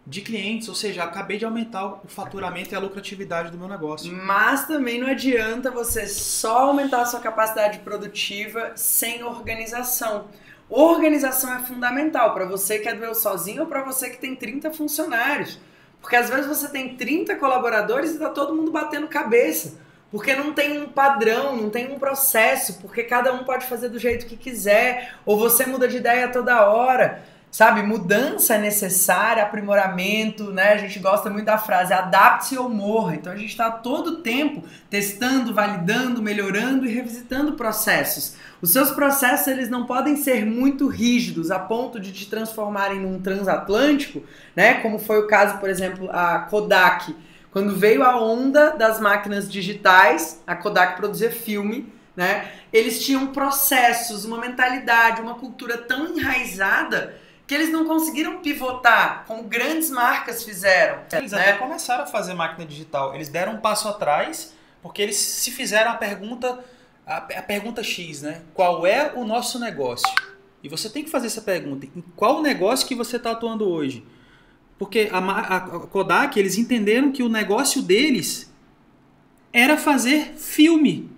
[0.05, 4.13] de clientes, ou seja, acabei de aumentar o faturamento e a lucratividade do meu negócio.
[4.13, 10.27] Mas também não adianta você só aumentar a sua capacidade produtiva sem organização.
[10.69, 14.73] Organização é fundamental para você que é doeu sozinho ou para você que tem 30
[14.73, 15.61] funcionários.
[16.01, 19.86] Porque às vezes você tem 30 colaboradores e está todo mundo batendo cabeça.
[20.11, 23.99] Porque não tem um padrão, não tem um processo, porque cada um pode fazer do
[23.99, 27.25] jeito que quiser, ou você muda de ideia toda hora.
[27.51, 30.75] Sabe, mudança é necessária, aprimoramento, né?
[30.75, 33.15] A gente gosta muito da frase adapte-se ou morra.
[33.15, 38.37] Então a gente está todo tempo testando, validando, melhorando e revisitando processos.
[38.61, 43.23] Os seus processos eles não podem ser muito rígidos a ponto de te transformarem num
[43.23, 44.23] transatlântico,
[44.55, 44.75] né?
[44.83, 47.17] Como foi o caso, por exemplo, a Kodak
[47.57, 52.53] quando veio a onda das máquinas digitais, a Kodak produzia filme, né?
[52.71, 59.45] Eles tinham processos, uma mentalidade, uma cultura tão enraizada que eles não conseguiram pivotar como
[59.45, 60.99] grandes marcas fizeram.
[61.11, 61.41] Eles né?
[61.41, 63.15] até começaram a fazer máquina digital.
[63.15, 66.63] Eles deram um passo atrás porque eles se fizeram a pergunta,
[67.07, 68.43] a, a pergunta X, né?
[68.53, 70.15] Qual é o nosso negócio?
[70.63, 71.87] E você tem que fazer essa pergunta.
[71.87, 74.05] Em qual negócio que você está atuando hoje?
[74.79, 78.53] Porque a, a, Kodak, eles entenderam que o negócio deles
[79.53, 81.11] era fazer filme.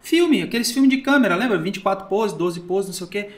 [0.00, 1.58] Filme, aqueles filmes de câmera, lembra?
[1.58, 3.30] 24 poses, 12 poses, não sei o quê.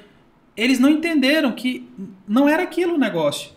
[0.57, 1.89] Eles não entenderam que
[2.27, 3.53] não era aquilo o negócio.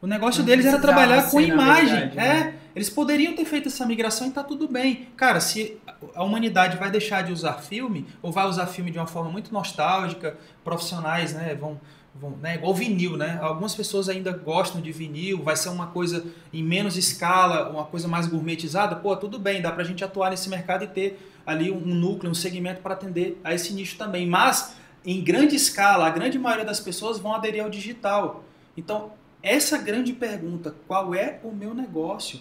[0.00, 2.08] O negócio não deles era trabalhar com imagem.
[2.08, 2.54] Verdade, é, né?
[2.76, 5.08] Eles poderiam ter feito essa migração e tá tudo bem.
[5.16, 5.78] Cara, se
[6.14, 9.52] a humanidade vai deixar de usar filme, ou vai usar filme de uma forma muito
[9.52, 11.80] nostálgica, profissionais né, vão,
[12.40, 13.38] né, igual vinil, né?
[13.42, 18.06] Algumas pessoas ainda gostam de vinil, vai ser uma coisa em menos escala, uma coisa
[18.06, 18.96] mais gourmetizada.
[18.96, 22.34] Pô, tudo bem, dá pra gente atuar nesse mercado e ter ali um núcleo, um
[22.34, 24.26] segmento para atender a esse nicho também.
[24.26, 28.44] Mas em grande escala, a grande maioria das pessoas vão aderir ao digital.
[28.76, 32.40] Então, essa grande pergunta, qual é o meu negócio?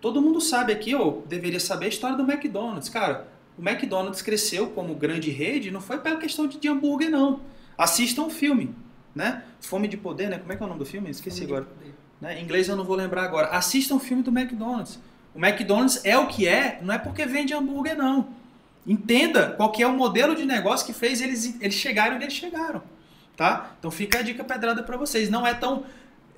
[0.00, 2.90] Todo mundo sabe aqui, ou deveria saber a história do McDonald's.
[2.90, 3.26] Cara,
[3.58, 7.40] o McDonald's cresceu como grande rede, não foi pela questão de hambúrguer, não.
[7.76, 8.74] Assistam o filme
[9.14, 9.42] né?
[9.60, 10.38] Fome de Poder, né?
[10.38, 11.10] Como é que é o nome do filme?
[11.10, 11.66] Esqueci Fome agora.
[12.20, 12.40] Né?
[12.40, 13.48] Em inglês eu não vou lembrar agora.
[13.48, 14.98] Assista um filme do McDonald's.
[15.34, 18.28] O McDonald's é o que é, não é porque vende hambúrguer, não.
[18.86, 22.34] Entenda qual que é o modelo de negócio que fez eles, eles chegarem onde eles
[22.34, 22.82] chegaram.
[23.36, 23.72] Tá?
[23.78, 25.28] Então fica a dica pedrada para vocês.
[25.28, 25.84] Não é tão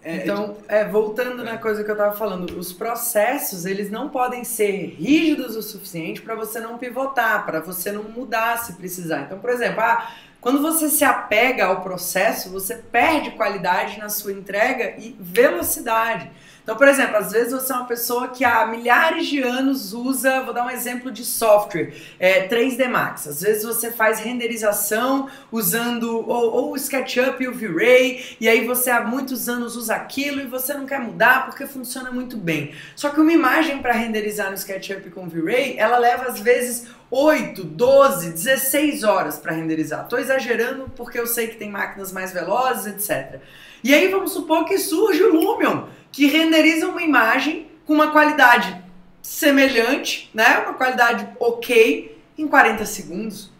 [0.06, 4.44] é, então, é, voltando na coisa que eu estava falando, os processos eles não podem
[4.44, 9.22] ser rígidos o suficiente para você não pivotar, para você não mudar se precisar.
[9.22, 10.08] Então, por exemplo, ah,
[10.46, 16.30] quando você se apega ao processo, você perde qualidade na sua entrega e velocidade.
[16.66, 20.40] Então, por exemplo, às vezes você é uma pessoa que há milhares de anos usa,
[20.40, 23.28] vou dar um exemplo de software, é, 3D Max.
[23.28, 28.66] Às vezes você faz renderização usando ou, ou o SketchUp e o V-Ray, e aí
[28.66, 32.74] você há muitos anos usa aquilo e você não quer mudar porque funciona muito bem.
[32.96, 36.88] Só que uma imagem para renderizar no SketchUp com o V-Ray, ela leva às vezes
[37.12, 40.02] 8, 12, 16 horas para renderizar.
[40.02, 43.40] Estou exagerando porque eu sei que tem máquinas mais velozes, etc.
[43.84, 45.84] E aí vamos supor que surge o Lumion,
[46.16, 48.82] que renderiza uma imagem com uma qualidade
[49.20, 50.60] semelhante, né?
[50.60, 53.52] Uma qualidade ok em 40 segundos.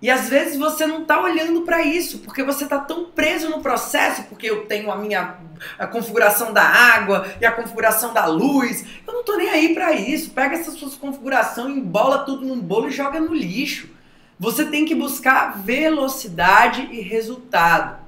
[0.00, 3.60] E às vezes você não está olhando para isso, porque você está tão preso no
[3.60, 5.36] processo, porque eu tenho a minha
[5.78, 8.82] a configuração da água e a configuração da luz.
[9.06, 10.30] Eu não estou nem aí para isso.
[10.30, 13.90] Pega essa sua configuração, embola tudo num bolo e joga no lixo.
[14.38, 17.98] Você tem que buscar velocidade e resultado.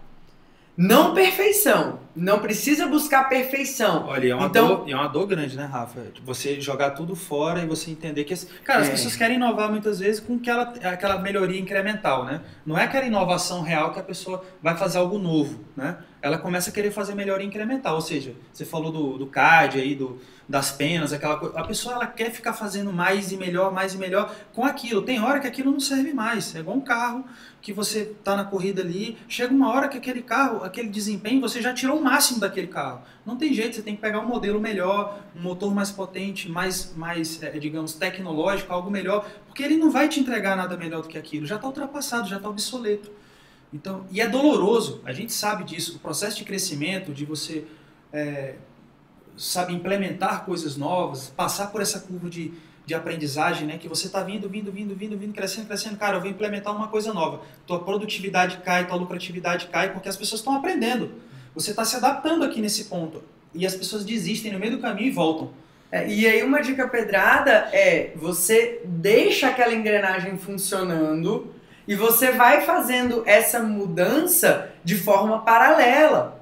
[0.74, 2.00] Não perfeição.
[2.14, 4.07] Não precisa buscar perfeição.
[4.07, 6.01] Olha, é uma, então, dor, é uma dor grande, né, Rafa?
[6.25, 8.35] Você jogar tudo fora e você entender que.
[8.64, 8.83] Cara, é.
[8.83, 12.42] as pessoas querem inovar muitas vezes com aquela, aquela melhoria incremental, né?
[12.66, 15.98] Não é aquela inovação real que a pessoa vai fazer algo novo, né?
[16.22, 17.96] ela começa a querer fazer melhoria incremental.
[17.96, 20.20] Ou seja, você falou do, do CAD aí, do,
[20.52, 21.58] das penas, aquela coisa.
[21.58, 25.00] A pessoa ela quer ficar fazendo mais e melhor, mais e melhor com aquilo.
[25.00, 26.54] Tem hora que aquilo não serve mais.
[26.54, 27.24] É igual um carro
[27.62, 31.62] que você está na corrida ali, chega uma hora que aquele carro, aquele desempenho, você
[31.62, 33.00] já tirou o máximo daquele carro.
[33.24, 36.92] Não tem jeito, você tem que pegar um modelo melhor, um motor mais potente, mais,
[36.94, 41.09] mais é, digamos, tecnológico, algo melhor, porque ele não vai te entregar nada melhor do
[41.09, 41.46] que aquilo.
[41.46, 43.11] Já está ultrapassado, já está obsoleto.
[43.72, 45.96] Então, e é doloroso, a gente sabe disso.
[45.96, 47.64] O processo de crescimento, de você
[48.12, 48.57] é,
[49.43, 52.53] sabe implementar coisas novas, passar por essa curva de,
[52.86, 53.76] de aprendizagem, né?
[53.76, 55.97] Que você está vindo, vindo, vindo, vindo, vindo, crescendo, crescendo.
[55.97, 57.43] Cara, eu vou implementar uma coisa nova.
[57.66, 61.11] Tua produtividade cai, tua lucratividade cai, porque as pessoas estão aprendendo.
[61.57, 63.20] Você está se adaptando aqui nesse ponto.
[63.53, 65.51] E as pessoas desistem no meio do caminho e voltam.
[65.90, 71.53] É, e aí uma dica pedrada é você deixa aquela engrenagem funcionando
[71.86, 76.41] e você vai fazendo essa mudança de forma paralela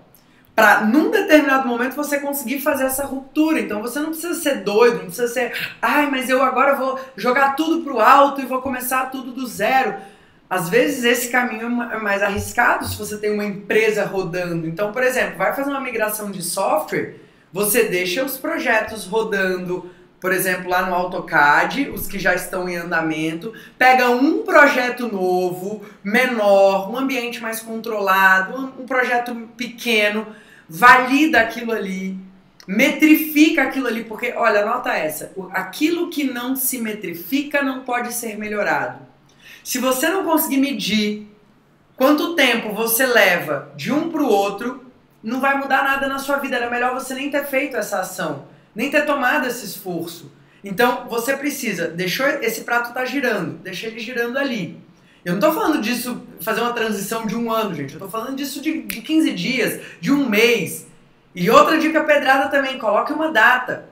[0.61, 3.59] para num determinado momento você conseguir fazer essa ruptura.
[3.59, 7.57] Então você não precisa ser doido, não precisa ser, ai, mas eu agora vou jogar
[7.57, 9.95] tudo pro alto e vou começar tudo do zero.
[10.51, 14.67] Às vezes esse caminho é mais arriscado se você tem uma empresa rodando.
[14.67, 17.15] Então, por exemplo, vai fazer uma migração de software,
[17.51, 19.91] você deixa os projetos rodando,
[20.21, 25.83] por exemplo, lá no AutoCAD, os que já estão em andamento, pega um projeto novo,
[26.05, 30.27] menor, um ambiente mais controlado, um projeto pequeno,
[30.71, 32.17] valida aquilo ali,
[32.65, 38.39] metrifica aquilo ali, porque, olha, nota essa, aquilo que não se metrifica não pode ser
[38.39, 39.05] melhorado.
[39.65, 41.27] Se você não conseguir medir
[41.97, 44.87] quanto tempo você leva de um para o outro,
[45.21, 46.57] não vai mudar nada na sua vida.
[46.57, 50.33] Era melhor você nem ter feito essa ação, nem ter tomado esse esforço.
[50.63, 54.79] Então, você precisa, deixou esse prato tá girando, deixa ele girando ali.
[55.25, 57.95] Eu não tô falando disso, fazer uma transição de um ano, gente.
[57.95, 60.87] Eu tô falando disso de, de 15 dias, de um mês.
[61.35, 63.89] E outra dica pedrada também, coloque uma data.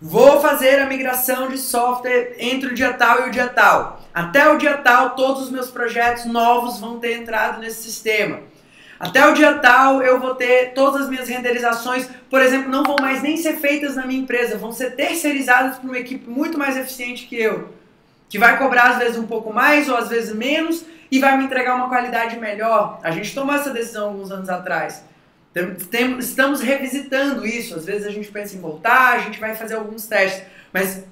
[0.00, 4.00] Vou fazer a migração de software entre o dia tal e o dia tal.
[4.14, 8.40] Até o dia tal, todos os meus projetos novos vão ter entrado nesse sistema.
[8.98, 12.96] Até o dia tal, eu vou ter todas as minhas renderizações, por exemplo, não vão
[13.00, 16.76] mais nem ser feitas na minha empresa, vão ser terceirizadas por uma equipe muito mais
[16.76, 17.79] eficiente que eu
[18.30, 21.44] que vai cobrar às vezes um pouco mais ou às vezes menos e vai me
[21.44, 23.00] entregar uma qualidade melhor.
[23.02, 25.04] A gente tomou essa decisão alguns anos atrás.
[26.20, 27.74] estamos revisitando isso.
[27.74, 31.04] Às vezes a gente pensa em voltar, a gente vai fazer alguns testes, mas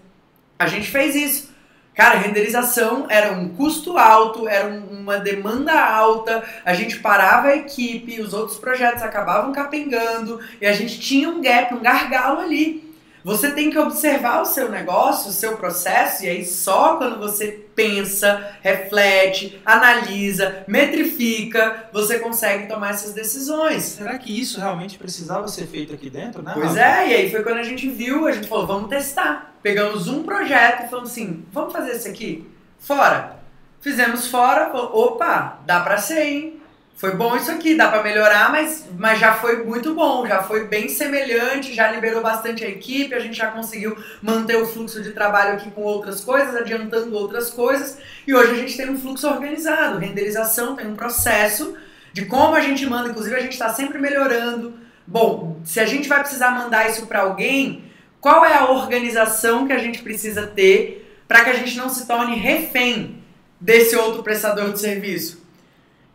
[0.57, 1.59] a gente fez isso.
[1.93, 8.21] Cara, renderização era um custo alto, era uma demanda alta, a gente parava a equipe,
[8.21, 12.88] os outros projetos acabavam capengando e a gente tinha um gap, um gargalo ali.
[13.29, 17.49] Você tem que observar o seu negócio, o seu processo, e aí só quando você
[17.75, 23.83] pensa, reflete, analisa, metrifica, você consegue tomar essas decisões.
[23.83, 26.53] Será que isso realmente precisava ser feito aqui dentro, né?
[26.55, 29.55] Pois é, e aí foi quando a gente viu, a gente falou, vamos testar.
[29.63, 32.49] Pegamos um projeto e falamos assim, vamos fazer esse aqui?
[32.79, 33.37] Fora.
[33.79, 36.58] Fizemos fora, opa, dá pra ser, hein?
[36.99, 40.65] Foi bom isso aqui, dá para melhorar, mas, mas já foi muito bom, já foi
[40.65, 45.13] bem semelhante, já liberou bastante a equipe, a gente já conseguiu manter o fluxo de
[45.13, 49.29] trabalho aqui com outras coisas, adiantando outras coisas, e hoje a gente tem um fluxo
[49.29, 51.77] organizado, renderização tem um processo
[52.13, 54.75] de como a gente manda, inclusive a gente está sempre melhorando.
[55.07, 57.85] Bom, se a gente vai precisar mandar isso para alguém,
[58.21, 62.09] qual é a organização que a gente precisa ter para que a gente não se
[62.09, 63.23] torne refém
[63.61, 65.38] desse outro prestador de serviço?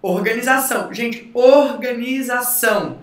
[0.04, 0.94] Organização.
[0.94, 2.98] Gente, organização.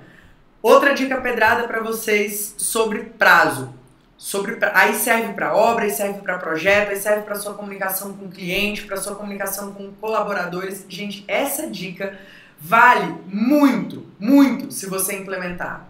[0.61, 3.73] Outra dica pedrada para vocês sobre prazo.
[4.19, 8.27] Sobre aí serve para obra, aí serve para projeto, aí serve para sua comunicação com
[8.27, 10.85] o cliente, para sua comunicação com colaboradores.
[10.91, 12.19] Gente, essa dica
[12.61, 15.87] vale muito, muito se você implementar.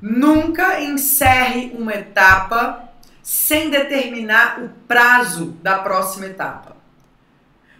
[0.00, 2.88] Nunca encerre uma etapa
[3.22, 6.77] sem determinar o prazo da próxima etapa.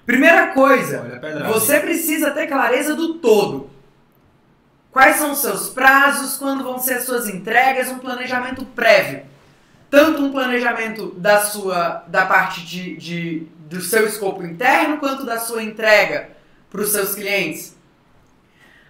[0.08, 1.20] Primeira coisa,
[1.52, 3.68] você precisa ter clareza do todo.
[4.90, 9.26] Quais são os seus prazos, quando vão ser as suas entregas, um planejamento prévio.
[9.90, 15.38] Tanto um planejamento da sua da parte de, de do seu escopo interno, quanto da
[15.38, 16.30] sua entrega
[16.70, 17.76] para os seus clientes.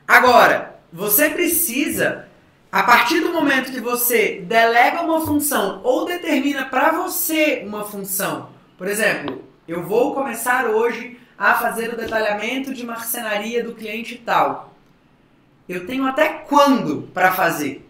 [0.07, 2.29] Agora, você precisa,
[2.71, 8.51] a partir do momento que você delega uma função ou determina para você uma função,
[8.77, 14.75] por exemplo, eu vou começar hoje a fazer o detalhamento de marcenaria do cliente tal.
[15.69, 17.87] Eu tenho até quando para fazer?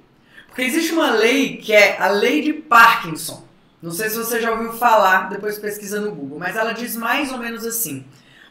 [0.48, 3.46] Porque existe uma lei que é a lei de Parkinson.
[3.80, 7.30] Não sei se você já ouviu falar, depois pesquisa no Google, mas ela diz mais
[7.30, 8.04] ou menos assim: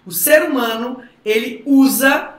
[0.05, 2.33] o ser humano ele usa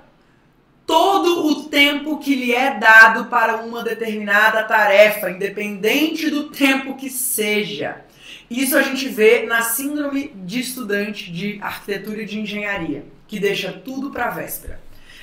[0.86, 7.10] todo o tempo que lhe é dado para uma determinada tarefa, independente do tempo que
[7.10, 8.07] seja.
[8.50, 13.72] Isso a gente vê na síndrome de estudante de arquitetura e de engenharia, que deixa
[13.72, 14.80] tudo para a véspera.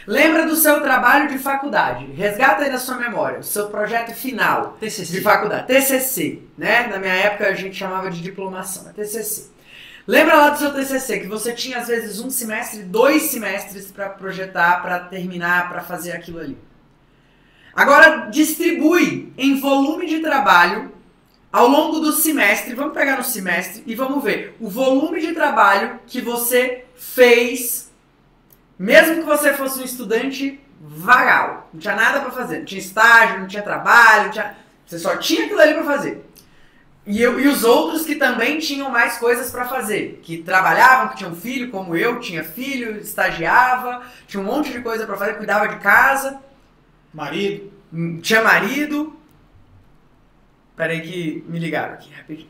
[0.07, 2.05] Lembra do seu trabalho de faculdade.
[2.11, 5.13] Resgata aí na sua memória o seu projeto final TCC.
[5.13, 5.65] de faculdade.
[5.65, 6.86] TCC, né?
[6.88, 9.49] Na minha época a gente chamava de diplomação, é TCC.
[10.07, 14.09] Lembra lá do seu TCC que você tinha às vezes um semestre, dois semestres para
[14.09, 16.55] projetar, para terminar, para fazer aquilo ali.
[17.76, 20.91] Agora distribui em volume de trabalho
[21.56, 22.76] ao longo do semestre.
[22.76, 27.89] Vamos pegar no semestre e vamos ver o volume de trabalho que você fez,
[28.78, 33.39] mesmo que você fosse um estudante vagal, não tinha nada para fazer, não tinha estágio,
[33.39, 34.53] não tinha trabalho, não tinha...
[34.86, 36.26] você só tinha aquilo ali para fazer.
[37.08, 41.18] E, eu, e os outros que também tinham mais coisas para fazer, que trabalhavam, que
[41.18, 45.70] tinham filho, como eu, tinha filho, estagiava, tinha um monte de coisa para fazer, cuidava
[45.70, 46.38] de casa,
[47.14, 47.72] Marido.
[48.22, 49.14] tinha marido.
[50.76, 52.49] Peraí que me ligaram aqui, rapidinho.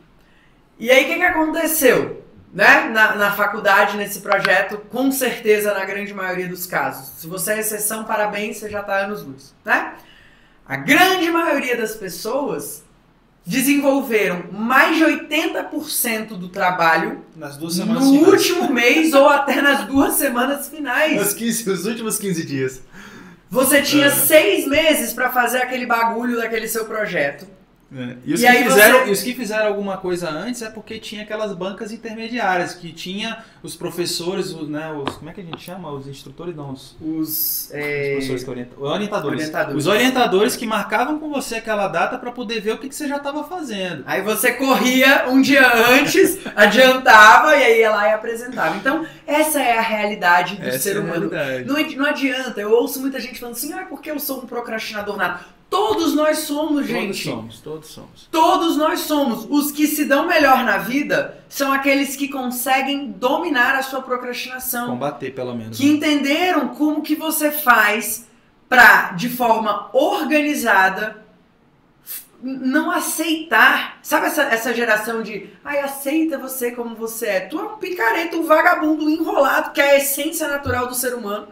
[0.79, 2.23] E aí o que, que aconteceu?
[2.53, 2.89] Né?
[2.89, 7.19] Na, na faculdade, nesse projeto, com certeza na grande maioria dos casos.
[7.19, 9.53] Se você é exceção, parabéns, você já está anos luz.
[9.63, 9.93] Né?
[10.65, 12.83] A grande maioria das pessoas
[13.45, 18.27] desenvolveram mais de 80% do trabalho Nas duas no semanas finais.
[18.27, 21.21] último mês ou até nas duas semanas finais.
[21.21, 22.81] Os, 15, os últimos 15 dias.
[23.49, 24.09] Você tinha É.
[24.09, 27.47] seis meses para fazer aquele bagulho daquele seu projeto.
[27.95, 28.15] É.
[28.25, 30.97] E, os E que fizeram, você- e os que fizeram alguma coisa antes é porque
[30.99, 35.43] tinha aquelas bancas intermediárias, que tinha os professores, os, né, os, como é que a
[35.43, 35.91] gente chama?
[35.91, 37.29] Os instrutores, não, os, Os.
[37.29, 39.39] os é, professores que orientam, orientadores.
[39.39, 39.77] Orientadores.
[39.77, 43.07] Os orientadores que marcavam com você aquela data para poder ver o que, que você
[43.07, 44.03] já estava fazendo.
[44.07, 48.75] Aí você corria um dia antes, adiantava e aí ia lá e apresentava.
[48.77, 51.29] Então, essa é a realidade do Essa ser é humano.
[51.29, 51.65] realidade.
[51.65, 54.45] Não, não adianta, eu ouço muita gente falando assim, ah, é porque eu sou um
[54.47, 55.45] procrastinador nato.
[55.75, 57.23] Todos nós somos, Todos gente.
[57.25, 58.29] somos, todos somos.
[58.31, 59.45] Todos nós somos.
[59.49, 64.87] Os que se dão melhor na vida são aqueles que conseguem dominar a sua procrastinação.
[64.87, 65.77] Combater, pelo menos.
[65.77, 68.25] Que entenderam como que você faz
[68.69, 71.21] pra, de forma organizada,
[72.41, 73.99] não aceitar.
[74.01, 77.39] Sabe essa, essa geração de, ai, aceita você como você é.
[77.41, 81.49] Tu é um picareta, um vagabundo enrolado, que é a essência natural do ser humano.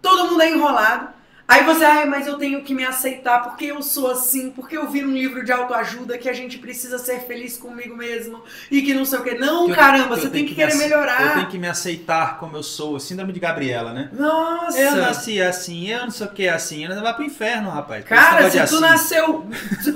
[0.00, 1.19] Todo mundo é enrolado.
[1.50, 4.88] Aí você, ai, mas eu tenho que me aceitar porque eu sou assim, porque eu
[4.88, 8.40] vi num livro de autoajuda que a gente precisa ser feliz comigo mesmo
[8.70, 9.34] e que não sei o que.
[9.34, 11.22] Não, eu- caramba, eu você tem que, que me querer ace- melhorar.
[11.26, 13.00] Eu tenho que me aceitar como eu sou.
[13.00, 14.08] Síndrome de Gabriela, né?
[14.12, 14.78] Nossa!
[14.78, 16.86] Eu nasci assim, eu não sei o que assim.
[16.86, 18.04] Você vai pro inferno, rapaz.
[18.04, 18.80] Cara, se tu assim.
[18.80, 19.46] nasceu.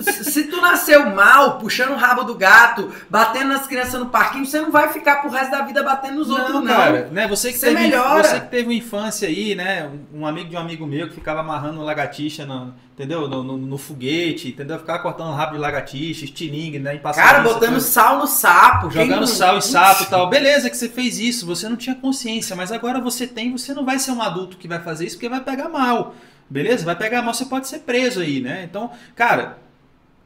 [0.03, 4.61] se- tu nasceu mal, puxando o rabo do gato, batendo nas crianças no parquinho, você
[4.61, 6.65] não vai ficar pro resto da vida batendo nos outros, não.
[6.67, 7.29] cara, né?
[7.29, 8.25] Você que, Você teve, melhora.
[8.25, 9.89] você que teve uma infância aí, né?
[10.13, 13.29] Um, um amigo de um amigo meu que ficava amarrando lagartixa, no, entendeu?
[13.29, 14.79] No, no- no foguete, entendeu?
[14.79, 16.97] Ficava cortando rabo de lagartixa, estilingue, né?
[16.97, 18.89] Em Cara, botando sal no sapo.
[18.89, 20.29] quem Jogando não- sal e sapo e tal.
[20.29, 23.85] Beleza que você fez isso, você não tinha consciência, mas agora você tem, você não
[23.85, 26.15] vai ser um adulto que vai fazer isso porque vai pegar mal.
[26.51, 26.85] Beleza?
[26.85, 28.65] Vai pegar mal, você pode ser preso aí, né?
[28.69, 29.59] Então, cara,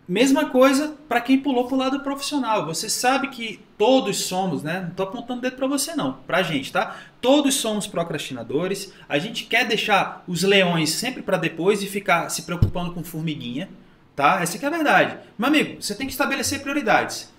[0.08, 2.64] mesma coisa para quem pulou pro lado profissional.
[2.64, 4.80] Você sabe que todos somos, né?
[4.80, 6.96] Não tô apontando dedo para você não, pra gente, tá?
[7.20, 8.92] Todos somos procrastinadores.
[9.06, 13.68] A gente quer deixar os leões sempre para depois e ficar se preocupando com formiguinha,
[14.16, 14.40] tá?
[14.42, 15.18] Essa que é a verdade.
[15.36, 17.30] Meu amigo, você tem que estabelecer prioridades.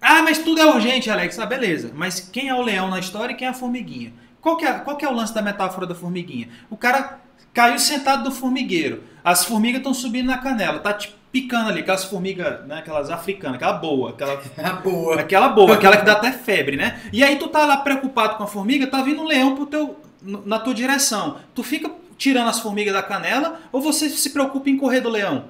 [0.00, 1.38] Ah, mas tudo é urgente, Alex.
[1.40, 1.90] Ah, beleza.
[1.94, 4.12] Mas quem é o leão na história e quem é a formiguinha?
[4.40, 6.48] Qual que é, qual que é o lance da metáfora da formiguinha?
[6.70, 7.20] O cara
[7.52, 9.02] caiu sentado do formigueiro.
[9.22, 10.78] As formigas estão subindo na canela.
[10.78, 11.80] Tá te picando ali.
[11.80, 12.78] Aquelas formigas, né?
[12.78, 13.56] Aquelas africanas.
[13.56, 14.10] Aquela boa.
[14.10, 14.36] Aquela,
[14.82, 15.20] boa.
[15.20, 15.74] aquela boa.
[15.74, 17.00] Aquela que dá até febre, né?
[17.12, 18.86] E aí tu tá lá preocupado com a formiga.
[18.86, 21.38] Tá vindo um leão pro teu, na tua direção.
[21.54, 25.46] Tu fica tirando as formigas da canela ou você se preocupa em correr do leão?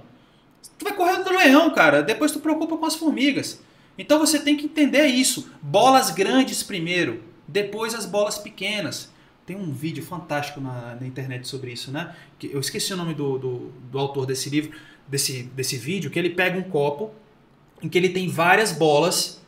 [0.79, 2.03] Tu vai correr do leão, cara.
[2.03, 3.61] Depois tu preocupa com as formigas.
[3.99, 5.51] Então você tem que entender isso.
[5.61, 9.11] Bolas grandes primeiro, depois as bolas pequenas.
[9.45, 12.15] Tem um vídeo fantástico na, na internet sobre isso, né?
[12.39, 14.71] Que eu esqueci o nome do, do, do autor desse livro,
[15.11, 17.11] desse, desse vídeo, que ele pega um copo
[17.83, 19.45] em que ele tem várias bolas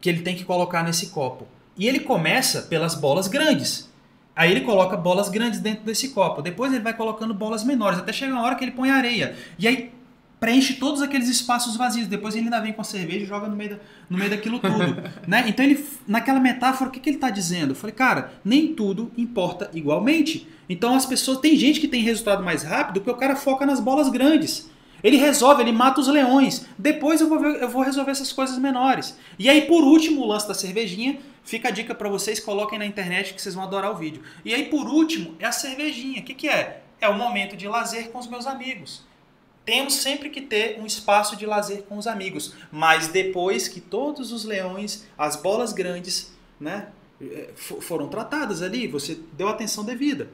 [0.00, 1.46] que ele tem que colocar nesse copo.
[1.76, 3.90] E ele começa pelas bolas grandes.
[4.34, 6.42] Aí ele coloca bolas grandes dentro desse copo.
[6.42, 9.36] Depois ele vai colocando bolas menores, até chegar uma hora que ele põe areia.
[9.58, 9.92] E aí
[10.42, 12.08] preenche todos aqueles espaços vazios.
[12.08, 13.76] Depois ele ainda vem com a cerveja e joga no meio, da,
[14.10, 15.00] no meio daquilo tudo.
[15.24, 15.44] né?
[15.46, 17.70] Então ele, naquela metáfora, o que, que ele está dizendo?
[17.70, 20.48] Eu falei, cara, nem tudo importa igualmente.
[20.68, 21.38] Então as pessoas.
[21.38, 24.68] Tem gente que tem resultado mais rápido porque o cara foca nas bolas grandes.
[25.00, 26.66] Ele resolve, ele mata os leões.
[26.76, 29.16] Depois eu vou, ver- eu vou resolver essas coisas menores.
[29.38, 32.86] E aí, por último, o lance da cervejinha, fica a dica para vocês, coloquem na
[32.86, 34.22] internet que vocês vão adorar o vídeo.
[34.44, 36.20] E aí, por último, é a cervejinha.
[36.20, 36.82] O que, que é?
[37.00, 39.04] É o momento de lazer com os meus amigos.
[39.64, 44.32] Temos sempre que ter um espaço de lazer com os amigos, mas depois que todos
[44.32, 46.88] os leões, as bolas grandes, né,
[47.20, 50.28] eh, foram tratadas ali, você deu atenção devida.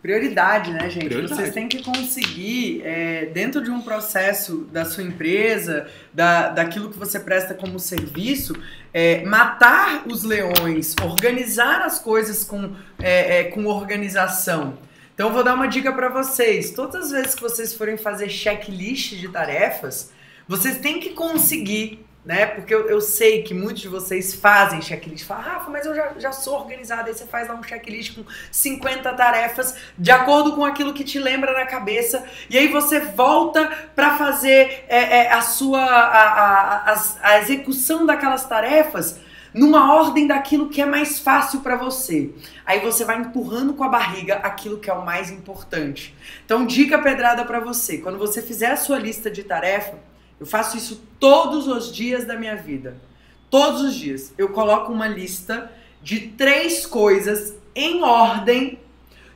[0.00, 1.06] Prioridade, né, gente?
[1.06, 1.40] Prioridade.
[1.40, 6.96] Vocês têm que conseguir, é, dentro de um processo da sua empresa, da, daquilo que
[6.96, 8.54] você presta como serviço,
[8.94, 14.78] é, matar os leões, organizar as coisas com, é, é com organização.
[15.18, 16.70] Então, vou dar uma dica para vocês.
[16.70, 20.12] Todas as vezes que vocês forem fazer checklist de tarefas,
[20.46, 22.46] vocês têm que conseguir né?
[22.46, 25.24] Porque eu, eu, sei que muitos de vocês fazem checklist.
[25.24, 27.08] Falam, Rafa, mas eu já, já sou organizado.
[27.08, 31.18] Aí você faz lá um checklist com 50 tarefas, de acordo com aquilo que te
[31.18, 32.24] lembra na cabeça.
[32.50, 33.66] E aí você volta
[33.96, 39.18] para fazer é, é, a sua a, a, a, a execução daquelas tarefas
[39.52, 42.30] numa ordem daquilo que é mais fácil para você.
[42.64, 46.14] Aí você vai empurrando com a barriga aquilo que é o mais importante.
[46.44, 49.98] Então, dica pedrada para você: quando você fizer a sua lista de tarefa,
[50.38, 52.96] eu faço isso todos os dias da minha vida.
[53.50, 54.32] Todos os dias.
[54.36, 55.72] Eu coloco uma lista
[56.02, 58.78] de três coisas em ordem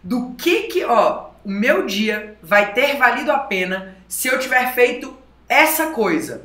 [0.02, 4.74] do que que, ó, o meu dia vai ter valido a pena se eu tiver
[4.74, 5.16] feito
[5.48, 6.42] essa coisa.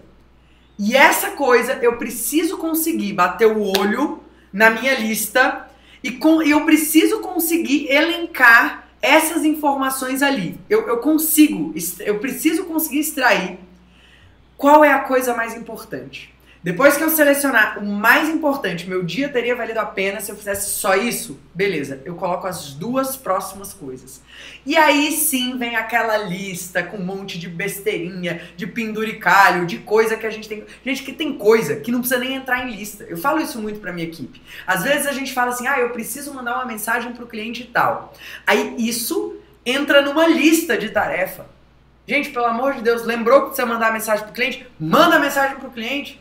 [0.78, 4.24] E essa coisa eu preciso conseguir bater o olho
[4.54, 5.68] na minha lista
[6.04, 10.60] e com, eu preciso conseguir elencar essas informações ali.
[10.70, 13.60] Eu, eu consigo, eu preciso conseguir extrair
[14.58, 16.34] qual é a coisa mais importante?
[16.64, 20.36] Depois que eu selecionar o mais importante, meu dia teria valido a pena se eu
[20.36, 21.40] fizesse só isso?
[21.54, 24.22] Beleza, eu coloco as duas próximas coisas.
[24.66, 30.18] E aí sim vem aquela lista com um monte de besteirinha, de penduricalho, de coisa
[30.18, 30.66] que a gente tem.
[30.84, 33.06] Gente, que tem coisa que não precisa nem entrar em lista.
[33.06, 34.42] Eu falo isso muito pra minha equipe.
[34.66, 37.68] Às vezes a gente fala assim, ah, eu preciso mandar uma mensagem pro cliente e
[37.68, 38.14] tal.
[38.46, 41.46] Aí isso entra numa lista de tarefa.
[42.08, 44.66] Gente, pelo amor de Deus, lembrou que precisa mandar mensagem para o cliente?
[44.80, 46.20] Manda mensagem para o cliente.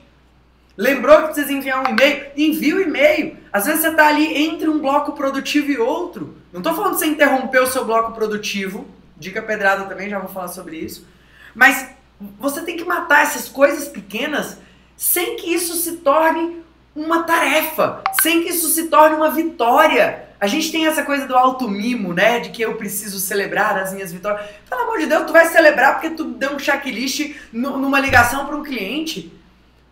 [0.76, 2.26] Lembrou que precisa enviar um e-mail?
[2.36, 3.36] Envia o e-mail.
[3.52, 6.36] Às vezes você está ali entre um bloco produtivo e outro.
[6.52, 8.86] Não estou falando de você interromper o seu bloco produtivo.
[9.16, 11.06] Dica pedrada também, já vou falar sobre isso.
[11.54, 11.88] Mas
[12.38, 14.58] você tem que matar essas coisas pequenas
[14.96, 16.62] sem que isso se torne
[16.94, 20.24] uma tarefa, sem que isso se torne uma vitória.
[20.38, 22.40] A gente tem essa coisa do alto mimo, né?
[22.40, 24.46] De que eu preciso celebrar as minhas vitórias.
[24.68, 28.56] Pelo amor de Deus, tu vai celebrar porque tu deu um checklist numa ligação para
[28.56, 29.32] um cliente,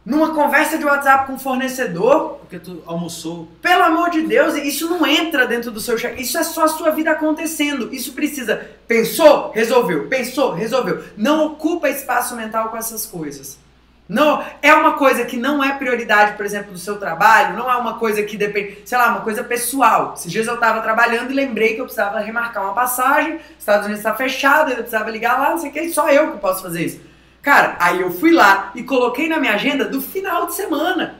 [0.04, 2.38] numa conversa de WhatsApp com um fornecedor.
[2.40, 3.48] Porque tu almoçou.
[3.62, 6.18] Pelo amor de Deus, isso não entra dentro do seu check.
[6.20, 7.92] Isso é só a sua vida acontecendo.
[7.92, 8.68] Isso precisa.
[8.86, 9.50] Pensou?
[9.52, 10.08] Resolveu.
[10.08, 10.52] Pensou?
[10.52, 11.02] Resolveu.
[11.16, 13.58] Não ocupa espaço mental com essas coisas.
[14.06, 17.76] Não, é uma coisa que não é prioridade, por exemplo, do seu trabalho, não é
[17.76, 20.12] uma coisa que depende, sei lá, uma coisa pessoal.
[20.14, 24.00] Esses dias eu estava trabalhando e lembrei que eu precisava remarcar uma passagem, Estados Unidos
[24.00, 26.84] está fechado, eu precisava ligar lá, não sei o que, só eu que posso fazer
[26.84, 27.00] isso.
[27.44, 31.16] Cara, aí eu fui lá e coloquei na minha agenda do final de semana.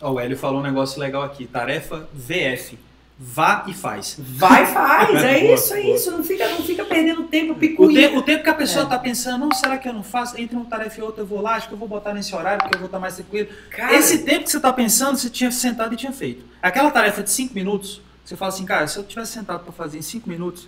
[0.00, 2.78] O Hélio falou um negócio legal aqui, tarefa VF.
[3.18, 4.16] Vá e faz.
[4.18, 5.94] Vai e faz, é boa, isso, é boa.
[5.94, 6.10] isso.
[6.10, 8.08] Não fica, não fica perdendo tempo picuinha.
[8.08, 8.98] O, te, o tempo que a pessoa está é.
[8.98, 10.40] pensando, não, será que eu não faço?
[10.40, 12.62] Entre uma tarefa e outra eu vou lá, acho que eu vou botar nesse horário
[12.62, 13.50] porque eu vou estar mais tranquilo.
[13.70, 16.46] Cara, Esse tempo que você está pensando, você tinha sentado e tinha feito.
[16.62, 19.98] Aquela tarefa de 5 minutos, você fala assim, cara, se eu tivesse sentado para fazer
[19.98, 20.66] em 5 minutos,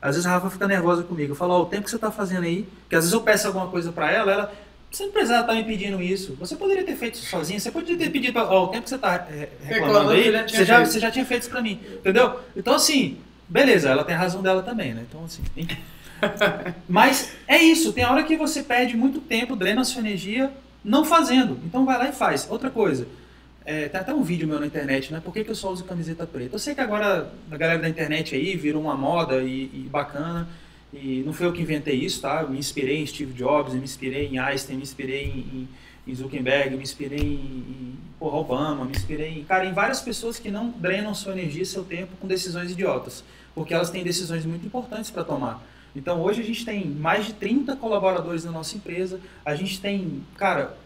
[0.00, 1.32] às vezes a Rafa fica nervosa comigo.
[1.32, 3.20] Eu falo, ó, oh, o tempo que você está fazendo aí, que às vezes eu
[3.20, 4.52] peço alguma coisa para ela, ela
[4.90, 6.34] você não precisava estar me pedindo isso.
[6.40, 7.60] Você poderia ter feito isso sozinho.
[7.60, 10.84] Você poderia ter pedido, ó, o tempo que você está é, reclamando aí, você já,
[10.84, 11.80] você já tinha feito isso para mim.
[11.96, 12.40] Entendeu?
[12.56, 13.18] Então, assim,
[13.48, 15.04] beleza, ela tem a razão dela também, né?
[15.08, 15.42] Então, assim.
[16.88, 17.92] Mas é isso.
[17.92, 20.50] Tem hora que você perde muito tempo, drena a sua energia
[20.82, 21.58] não fazendo.
[21.64, 22.46] Então, vai lá e faz.
[22.48, 23.06] Outra coisa.
[23.66, 25.20] É, tem até um vídeo meu na internet, né?
[25.22, 26.54] Por que, que eu só uso camiseta preta?
[26.54, 30.48] Eu sei que agora a galera da internet aí virou uma moda e, e bacana.
[30.92, 32.44] E não foi eu que inventei isso, tá?
[32.44, 35.68] Me inspirei em Steve Jobs, me inspirei em Einstein, me inspirei em,
[36.06, 40.38] em Zuckerberg, me inspirei em, em porra, Obama, me inspirei em, cara, em várias pessoas
[40.38, 44.46] que não drenam sua energia e seu tempo com decisões idiotas, porque elas têm decisões
[44.46, 45.60] muito importantes para tomar.
[45.94, 50.22] Então hoje a gente tem mais de 30 colaboradores na nossa empresa, a gente tem,
[50.36, 50.76] cara,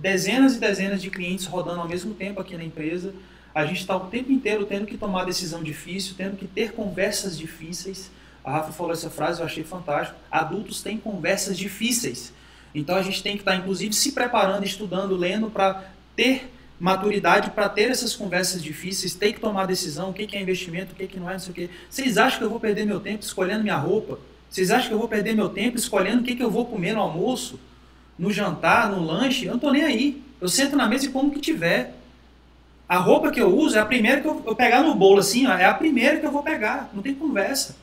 [0.00, 3.14] dezenas e dezenas de clientes rodando ao mesmo tempo aqui na empresa,
[3.54, 7.36] a gente está o tempo inteiro tendo que tomar decisão difícil, tendo que ter conversas
[7.36, 8.10] difíceis,
[8.44, 10.18] a Rafa falou essa frase, eu achei fantástico.
[10.30, 12.32] Adultos têm conversas difíceis.
[12.74, 15.84] Então a gente tem que estar, inclusive, se preparando, estudando, lendo para
[16.16, 20.94] ter maturidade para ter essas conversas difíceis, ter que tomar decisão, o que é investimento,
[20.94, 21.70] o que não é, não sei o que.
[21.90, 24.18] Vocês acham que eu vou perder meu tempo escolhendo minha roupa?
[24.48, 26.94] Vocês acham que eu vou perder meu tempo escolhendo o que, que eu vou comer
[26.94, 27.60] no almoço,
[28.20, 29.46] no jantar, no lanche?
[29.46, 30.22] Eu não estou nem aí.
[30.40, 31.94] Eu sento na mesa e como que tiver.
[32.86, 35.46] A roupa que eu uso é a primeira que eu, eu pegar no bolo assim,
[35.46, 36.90] ó, é a primeira que eu vou pegar.
[36.92, 37.76] Não tem conversa.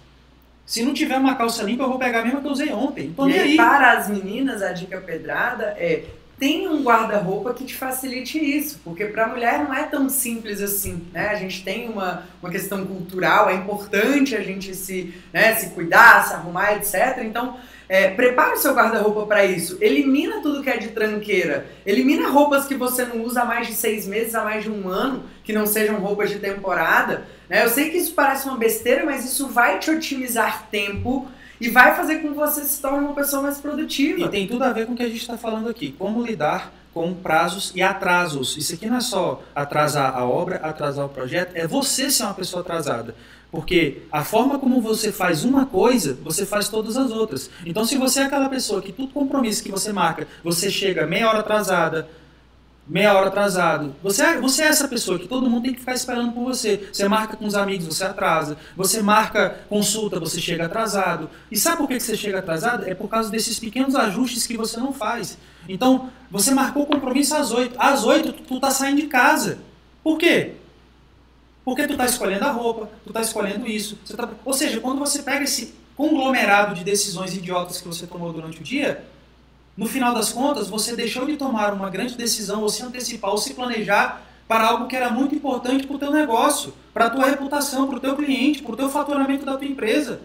[0.66, 3.08] Se não tiver uma calça limpa, eu vou pegar a mesma que eu usei ontem.
[3.08, 3.58] Então, e nem aí, aí.
[3.58, 6.04] para as meninas, a dica pedrada é
[6.40, 10.62] tem um guarda-roupa que te facilite isso, porque para a mulher não é tão simples
[10.62, 11.30] assim, né?
[11.30, 16.28] A gente tem uma, uma questão cultural, é importante a gente se, né, se cuidar,
[16.28, 17.24] se arrumar, etc.
[17.24, 17.58] Então,
[17.90, 19.78] é, prepare o seu guarda-roupa para isso.
[19.82, 21.66] Elimina tudo que é de tranqueira.
[21.86, 24.88] Elimina roupas que você não usa há mais de seis meses, há mais de um
[24.90, 27.26] ano, que não sejam roupas de temporada.
[27.50, 27.64] Né?
[27.64, 31.28] Eu sei que isso parece uma besteira, mas isso vai te otimizar tempo
[31.60, 34.22] e vai fazer com que você se torne uma pessoa mais produtiva.
[34.22, 35.94] E tem tudo a ver com o que a gente está falando aqui.
[35.98, 38.58] Como lidar com prazos e atrasos.
[38.58, 42.34] Isso aqui não é só atrasar a obra, atrasar o projeto, é você ser uma
[42.34, 43.14] pessoa atrasada.
[43.52, 47.50] Porque a forma como você faz uma coisa, você faz todas as outras.
[47.66, 51.30] Então, se você é aquela pessoa que tudo compromisso que você marca, você chega meia
[51.30, 52.10] hora atrasada,
[52.88, 53.96] meia hora atrasado.
[54.02, 56.90] Você é, você é essa pessoa que todo mundo tem que ficar esperando por você.
[56.92, 58.58] Você marca com os amigos, você atrasa.
[58.76, 61.30] Você marca consulta, você chega atrasado.
[61.52, 62.90] E sabe por que você chega atrasado?
[62.90, 65.38] É por causa desses pequenos ajustes que você não faz.
[65.68, 67.76] Então, você marcou o compromisso às oito.
[67.78, 69.60] Às oito, tu, tu tá saindo de casa.
[70.04, 70.54] Por quê?
[71.66, 73.98] Porque tu tá escolhendo a roupa, tu tá escolhendo isso.
[74.16, 74.30] Tá...
[74.46, 78.64] Ou seja, quando você pega esse conglomerado de decisões idiotas que você tomou durante o
[78.64, 79.04] dia,
[79.78, 83.38] no final das contas, você deixou de tomar uma grande decisão, ou se antecipar, ou
[83.38, 87.28] se planejar para algo que era muito importante para o teu negócio, para a tua
[87.28, 90.20] reputação, para o teu cliente, para o teu faturamento da tua empresa.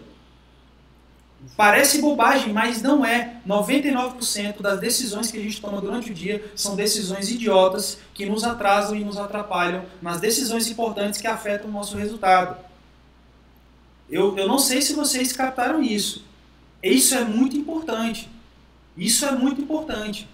[1.55, 3.37] Parece bobagem, mas não é.
[3.45, 8.43] 99% das decisões que a gente toma durante o dia são decisões idiotas que nos
[8.43, 12.57] atrasam e nos atrapalham nas decisões importantes que afetam o nosso resultado.
[14.09, 16.25] Eu, eu não sei se vocês captaram isso.
[16.81, 18.29] Isso é muito importante.
[18.97, 20.29] Isso é muito importante.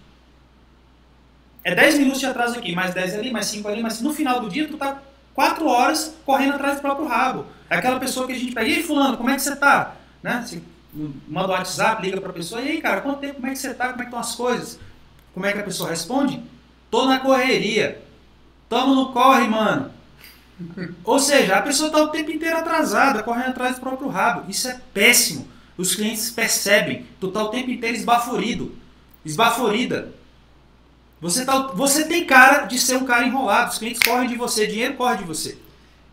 [1.63, 4.39] É 10 minutos de atraso aqui, mais 10 ali, mais 5 ali, mas no final
[4.39, 5.01] do dia tu tá
[5.33, 7.45] 4 horas correndo atrás do próprio rabo.
[7.69, 9.95] É aquela pessoa que a gente pega, e aí fulano, como é que você tá?
[10.23, 10.43] Né?
[10.45, 10.61] Você
[11.27, 13.73] manda o WhatsApp, liga pra pessoa, e aí cara, quanto tempo, como é que você
[13.73, 14.79] tá, como é que estão as coisas?
[15.33, 16.41] Como é que a pessoa responde?
[16.89, 18.01] Tô na correria.
[18.67, 19.91] Tamo no corre, mano.
[21.03, 24.49] Ou seja, a pessoa tá o tempo inteiro atrasada, correndo atrás do próprio rabo.
[24.49, 25.47] Isso é péssimo.
[25.79, 27.05] Os clientes percebem.
[27.21, 28.75] Tu tá o tempo inteiro esbaforido.
[29.23, 30.11] Esbaforida.
[31.21, 33.71] Você, tá, você tem cara de ser um cara enrolado.
[33.71, 35.57] Os clientes correm de você, dinheiro corre de você.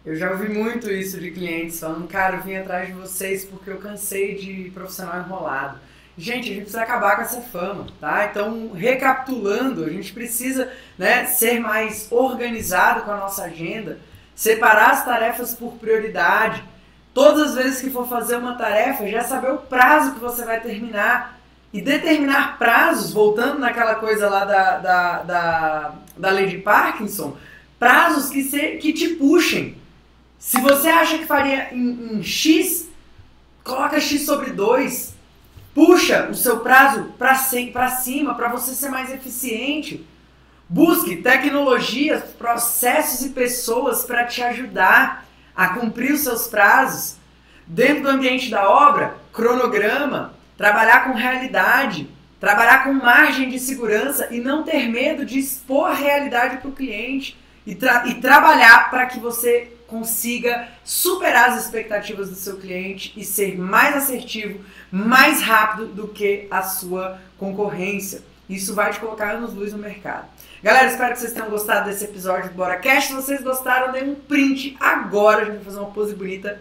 [0.05, 3.69] Eu já ouvi muito isso de clientes falando, cara, eu vim atrás de vocês porque
[3.69, 5.81] eu cansei de profissional enrolado.
[6.17, 8.29] Gente, a gente precisa acabar com essa fama, tá?
[8.31, 13.99] Então, recapitulando, a gente precisa né, ser mais organizado com a nossa agenda,
[14.33, 16.63] separar as tarefas por prioridade,
[17.17, 20.61] Todas as vezes que for fazer uma tarefa, já saber o prazo que você vai
[20.61, 21.41] terminar.
[21.73, 27.35] E determinar prazos, voltando naquela coisa lá da, da, da, da lei de Parkinson,
[27.79, 29.79] prazos que, se, que te puxem.
[30.39, 32.87] Se você acha que faria em, em X,
[33.65, 35.15] coloca X sobre 2.
[35.75, 37.35] Puxa o seu prazo para
[37.89, 40.07] cima, para você ser mais eficiente.
[40.69, 45.26] Busque tecnologias, processos e pessoas para te ajudar
[45.57, 47.17] a cumprir os seus prazos,
[47.67, 54.41] dentro do ambiente da obra, cronograma, trabalhar com realidade, trabalhar com margem de segurança e
[54.41, 57.37] não ter medo de expor a realidade para o cliente
[57.67, 63.25] e, tra e trabalhar para que você consiga superar as expectativas do seu cliente e
[63.25, 68.23] ser mais assertivo, mais rápido do que a sua concorrência.
[68.49, 70.29] Isso vai te colocar anos luz no mercado.
[70.63, 73.07] Galera, espero que vocês tenham gostado desse episódio do Bora Cash.
[73.07, 75.43] Se vocês gostaram, dê um print agora.
[75.43, 76.61] A gente vai fazer uma pose bonita.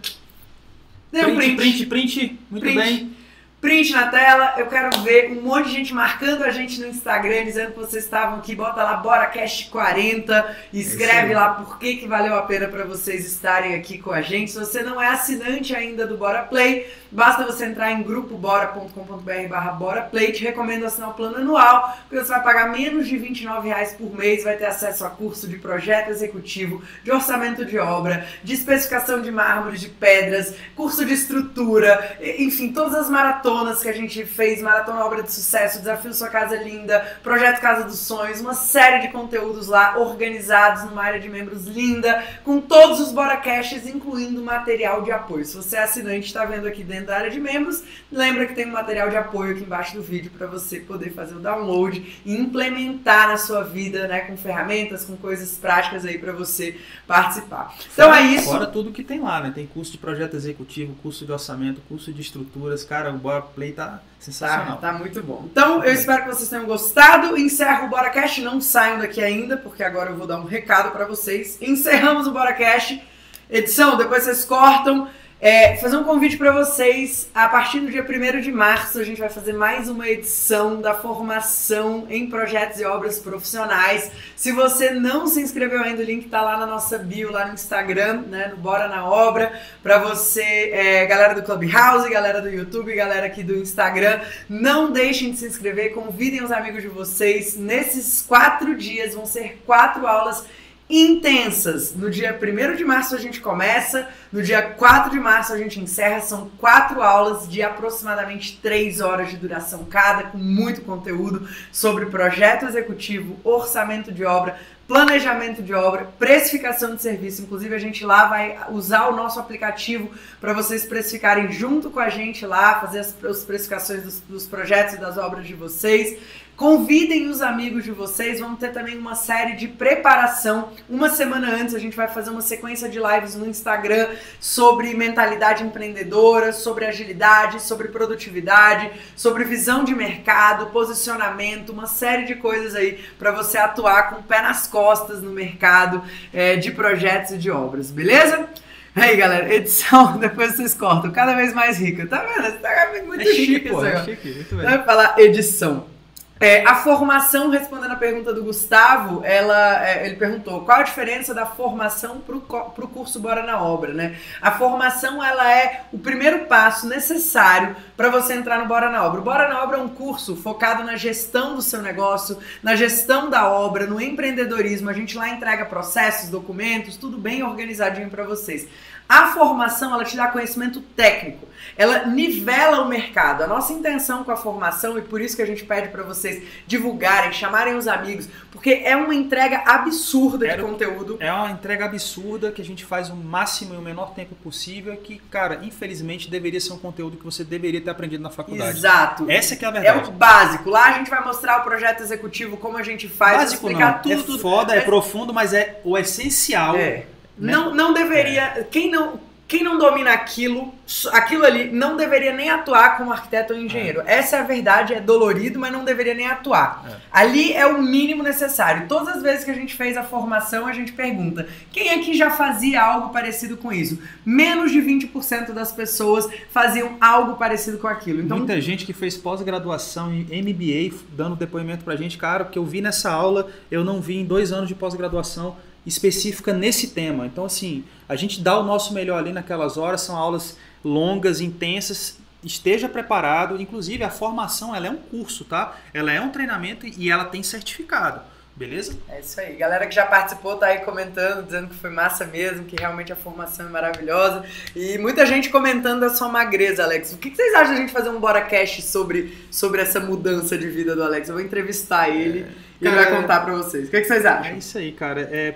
[1.12, 1.56] Dê um print.
[1.56, 2.40] Print, print, print.
[2.50, 2.78] Muito print.
[2.78, 3.15] bem
[3.62, 4.54] print na tela.
[4.58, 8.04] Eu quero ver um monte de gente marcando a gente no Instagram, dizendo que vocês
[8.04, 8.56] estavam aqui.
[8.56, 13.98] Bota lá BoraCast40, escreve lá por que, que valeu a pena para vocês estarem aqui
[13.98, 14.52] com a gente.
[14.52, 19.72] Se você não é assinante ainda do Bora Play, basta você entrar em grupobora.com.br barra
[19.72, 20.32] BoraPlay.
[20.32, 24.16] Te recomendo assinar o plano anual, porque você vai pagar menos de 29 reais por
[24.16, 29.22] mês, vai ter acesso a curso de projeto executivo, de orçamento de obra, de especificação
[29.22, 34.26] de mármore, de pedras, curso de estrutura, enfim, todas as maratonas maratonas que a gente
[34.26, 39.08] fez, Maratona Obra de Sucesso, Desafio Sua Casa Linda, Projeto Casa dos Sonhos, uma série
[39.08, 44.44] de conteúdos lá organizados numa área de membros linda, com todos os Bora Caches, incluindo
[44.44, 45.46] material de apoio.
[45.46, 48.68] Se você é assinante está vendo aqui dentro da área de membros, lembra que tem
[48.68, 52.36] um material de apoio aqui embaixo do vídeo para você poder fazer o download e
[52.36, 56.78] implementar na sua vida, né, com ferramentas, com coisas práticas aí para você
[57.08, 57.74] participar.
[57.94, 58.46] Então é isso.
[58.46, 59.52] Fora tudo que tem lá, né?
[59.54, 63.42] Tem curso de projeto executivo, curso de orçamento, curso de estruturas, cara, o Bora Bora
[63.42, 64.78] Play tá sensacional.
[64.78, 65.48] Tá, tá muito bom.
[65.52, 67.38] Então, eu espero que vocês tenham gostado.
[67.38, 68.42] Encerro o BoraCast.
[68.42, 71.58] Não saiam daqui ainda, porque agora eu vou dar um recado para vocês.
[71.62, 73.02] Encerramos o BoraCast.
[73.50, 75.10] Edição, depois vocês cortam.
[75.46, 77.30] É, fazer um convite para vocês.
[77.32, 80.96] A partir do dia 1 de março, a gente vai fazer mais uma edição da
[80.96, 84.10] formação em projetos e obras profissionais.
[84.36, 87.54] Se você não se inscreveu ainda, o link está lá na nossa bio, lá no
[87.54, 89.54] Instagram, né, no Bora na Obra.
[89.84, 95.30] Para você, é, galera do Clubhouse, galera do YouTube, galera aqui do Instagram, não deixem
[95.30, 97.56] de se inscrever, convidem os amigos de vocês.
[97.56, 100.44] Nesses quatro dias vão ser quatro aulas
[100.90, 101.96] intensas.
[101.96, 105.80] No dia 1 de março a gente começa, no dia 4 de março a gente
[105.80, 106.22] encerra.
[106.22, 112.66] São quatro aulas de aproximadamente 3 horas de duração cada, com muito conteúdo sobre projeto
[112.66, 117.42] executivo, orçamento de obra, planejamento de obra, precificação de serviço.
[117.42, 122.10] Inclusive, a gente lá vai usar o nosso aplicativo para vocês precificarem junto com a
[122.10, 126.20] gente lá, fazer as, as precificações dos, dos projetos e das obras de vocês.
[126.56, 128.40] Convidem os amigos de vocês.
[128.40, 130.70] Vamos ter também uma série de preparação.
[130.90, 134.08] Uma semana antes a gente vai fazer uma sequência de lives no Instagram
[134.40, 142.36] sobre mentalidade empreendedora, sobre agilidade, sobre produtividade, sobre visão de mercado, posicionamento, uma série de
[142.36, 146.02] coisas aí para você atuar com o pé nas costas no mercado
[146.34, 148.48] é, de projetos e de obras, beleza?
[148.96, 152.08] Aí, galera, edição, depois vocês cortam, cada vez mais rica.
[152.08, 152.60] Tá vendo?
[152.60, 154.66] Tá muito é chique, chique pô, é chique, muito bem.
[154.66, 155.95] Vai falar edição.
[156.38, 161.34] É, a formação, respondendo a pergunta do Gustavo, ela, é, ele perguntou qual a diferença
[161.34, 164.18] da formação para o curso Bora na Obra, né?
[164.42, 169.22] A formação, ela é o primeiro passo necessário para você entrar no Bora na Obra.
[169.22, 173.30] O Bora na Obra é um curso focado na gestão do seu negócio, na gestão
[173.30, 174.90] da obra, no empreendedorismo.
[174.90, 178.68] A gente lá entrega processos, documentos, tudo bem organizadinho para vocês.
[179.08, 181.48] A formação, ela te dá conhecimento técnico,
[181.78, 183.44] ela nivela o mercado.
[183.44, 186.44] A nossa intenção com a formação, e por isso que a gente pede para vocês
[186.66, 191.18] divulgarem, chamarem os amigos, porque é uma entrega absurda de conteúdo.
[191.20, 194.96] É uma entrega absurda que a gente faz o máximo e o menor tempo possível,
[194.98, 198.78] que, cara, infelizmente deveria ser um conteúdo que você deveria ter aprendido na faculdade.
[198.78, 199.30] Exato.
[199.30, 200.00] Essa que é a verdade.
[200.00, 200.70] É o básico.
[200.70, 204.02] Lá a gente vai mostrar o projeto executivo, como a gente faz, básico, explicar não.
[204.02, 204.14] tudo.
[204.14, 204.40] É tudo.
[204.40, 206.76] foda, é, é profundo, mas é o essencial.
[206.76, 207.06] É
[207.38, 207.52] né?
[207.52, 208.54] Não, não deveria.
[208.56, 208.64] É.
[208.64, 209.20] Quem não.
[209.48, 210.74] Quem não domina aquilo,
[211.12, 214.02] aquilo ali, não deveria nem atuar como arquiteto ou engenheiro.
[214.02, 214.18] É.
[214.18, 216.84] Essa é a verdade, é dolorido, mas não deveria nem atuar.
[216.90, 216.96] É.
[217.12, 218.88] Ali é o mínimo necessário.
[218.88, 222.32] Todas as vezes que a gente fez a formação, a gente pergunta: quem aqui já
[222.32, 224.00] fazia algo parecido com isso?
[224.26, 228.22] Menos de 20% das pessoas faziam algo parecido com aquilo.
[228.22, 232.66] Então, Muita gente que fez pós-graduação em MBA dando depoimento pra gente, cara, que eu
[232.66, 237.26] vi nessa aula, eu não vi em dois anos de pós-graduação específica nesse tema.
[237.26, 242.18] Então, assim, a gente dá o nosso melhor ali naquelas horas, são aulas longas, intensas.
[242.44, 245.76] Esteja preparado, inclusive a formação ela é um curso, tá?
[245.94, 248.22] Ela é um treinamento e ela tem certificado.
[248.56, 248.98] Beleza?
[249.10, 249.54] É isso aí.
[249.58, 253.16] Galera que já participou tá aí comentando, dizendo que foi massa mesmo, que realmente a
[253.16, 254.46] formação é maravilhosa.
[254.74, 257.12] E muita gente comentando da sua magreza, Alex.
[257.12, 260.70] O que, vocês acham da gente fazer um Bora Cash sobre, sobre essa mudança de
[260.70, 261.28] vida do Alex?
[261.28, 262.48] Eu vou entrevistar ele é,
[262.86, 263.88] e ele vai contar pra vocês.
[263.88, 264.54] O que, que vocês acham?
[264.54, 265.22] É isso aí, cara.
[265.22, 265.56] É,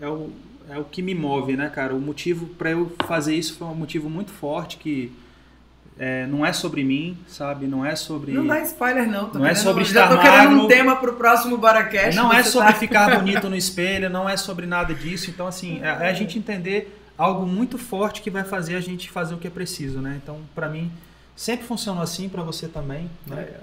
[0.00, 0.30] é, o,
[0.68, 1.94] é o que me move, né, cara?
[1.94, 5.12] O motivo para eu fazer isso foi um motivo muito forte que
[5.98, 7.66] é, não é sobre mim, sabe?
[7.66, 8.32] Não é sobre.
[8.32, 9.28] Não dá spoiler, não.
[9.28, 10.32] Tô não é querendo, é sobre estar já tô magro.
[10.32, 12.16] querendo um tema pro próximo Baracast.
[12.16, 12.78] Não é sobre tá...
[12.78, 15.28] ficar bonito no espelho, não é sobre nada disso.
[15.28, 19.10] Então, assim, é, é, a gente entender algo muito forte que vai fazer a gente
[19.10, 20.18] fazer o que é preciso, né?
[20.22, 20.90] Então, para mim,
[21.36, 23.10] sempre funcionou assim, para você também.
[23.26, 23.42] Né?
[23.42, 23.60] É,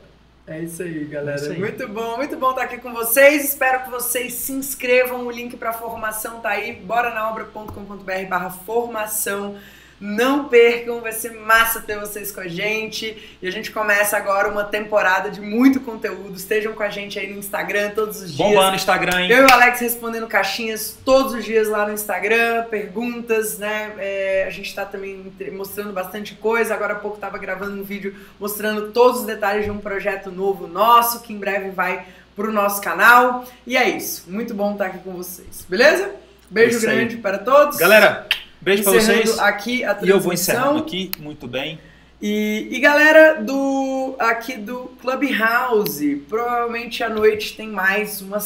[0.48, 1.38] é isso aí, galera.
[1.38, 1.60] É isso aí.
[1.60, 3.43] Muito bom, muito bom estar aqui com vocês.
[3.43, 5.26] Espero que vocês se inscrevam.
[5.26, 6.74] O link para formação tá aí.
[6.74, 9.58] Bora na obra.com.br/barra formação.
[10.00, 13.38] Não percam, vai ser massa ter vocês com a gente.
[13.41, 16.36] E a gente começa agora uma temporada de muito conteúdo.
[16.36, 18.48] Estejam com a gente aí no Instagram todos os dias.
[18.48, 19.32] Bombando no Instagram, hein?
[19.32, 23.93] Eu e o Alex respondendo caixinhas todos os dias lá no Instagram, perguntas, né?
[23.98, 26.74] É, a gente tá também mostrando bastante coisa.
[26.74, 30.68] Agora há pouco tava gravando um vídeo mostrando todos os detalhes de um projeto novo
[30.68, 33.45] nosso, que em breve vai pro nosso canal.
[33.66, 34.26] E é isso.
[34.28, 35.66] Muito bom estar aqui com vocês.
[35.68, 36.12] Beleza?
[36.50, 37.78] Beijo é grande para todos.
[37.78, 38.28] Galera,
[38.68, 39.39] Beijo para vocês.
[39.39, 39.97] aqui a.
[40.03, 41.80] E eu vou encerrando aqui, muito bem.
[42.22, 48.41] E, e galera do aqui do Clubhouse, provavelmente à noite tem mais uma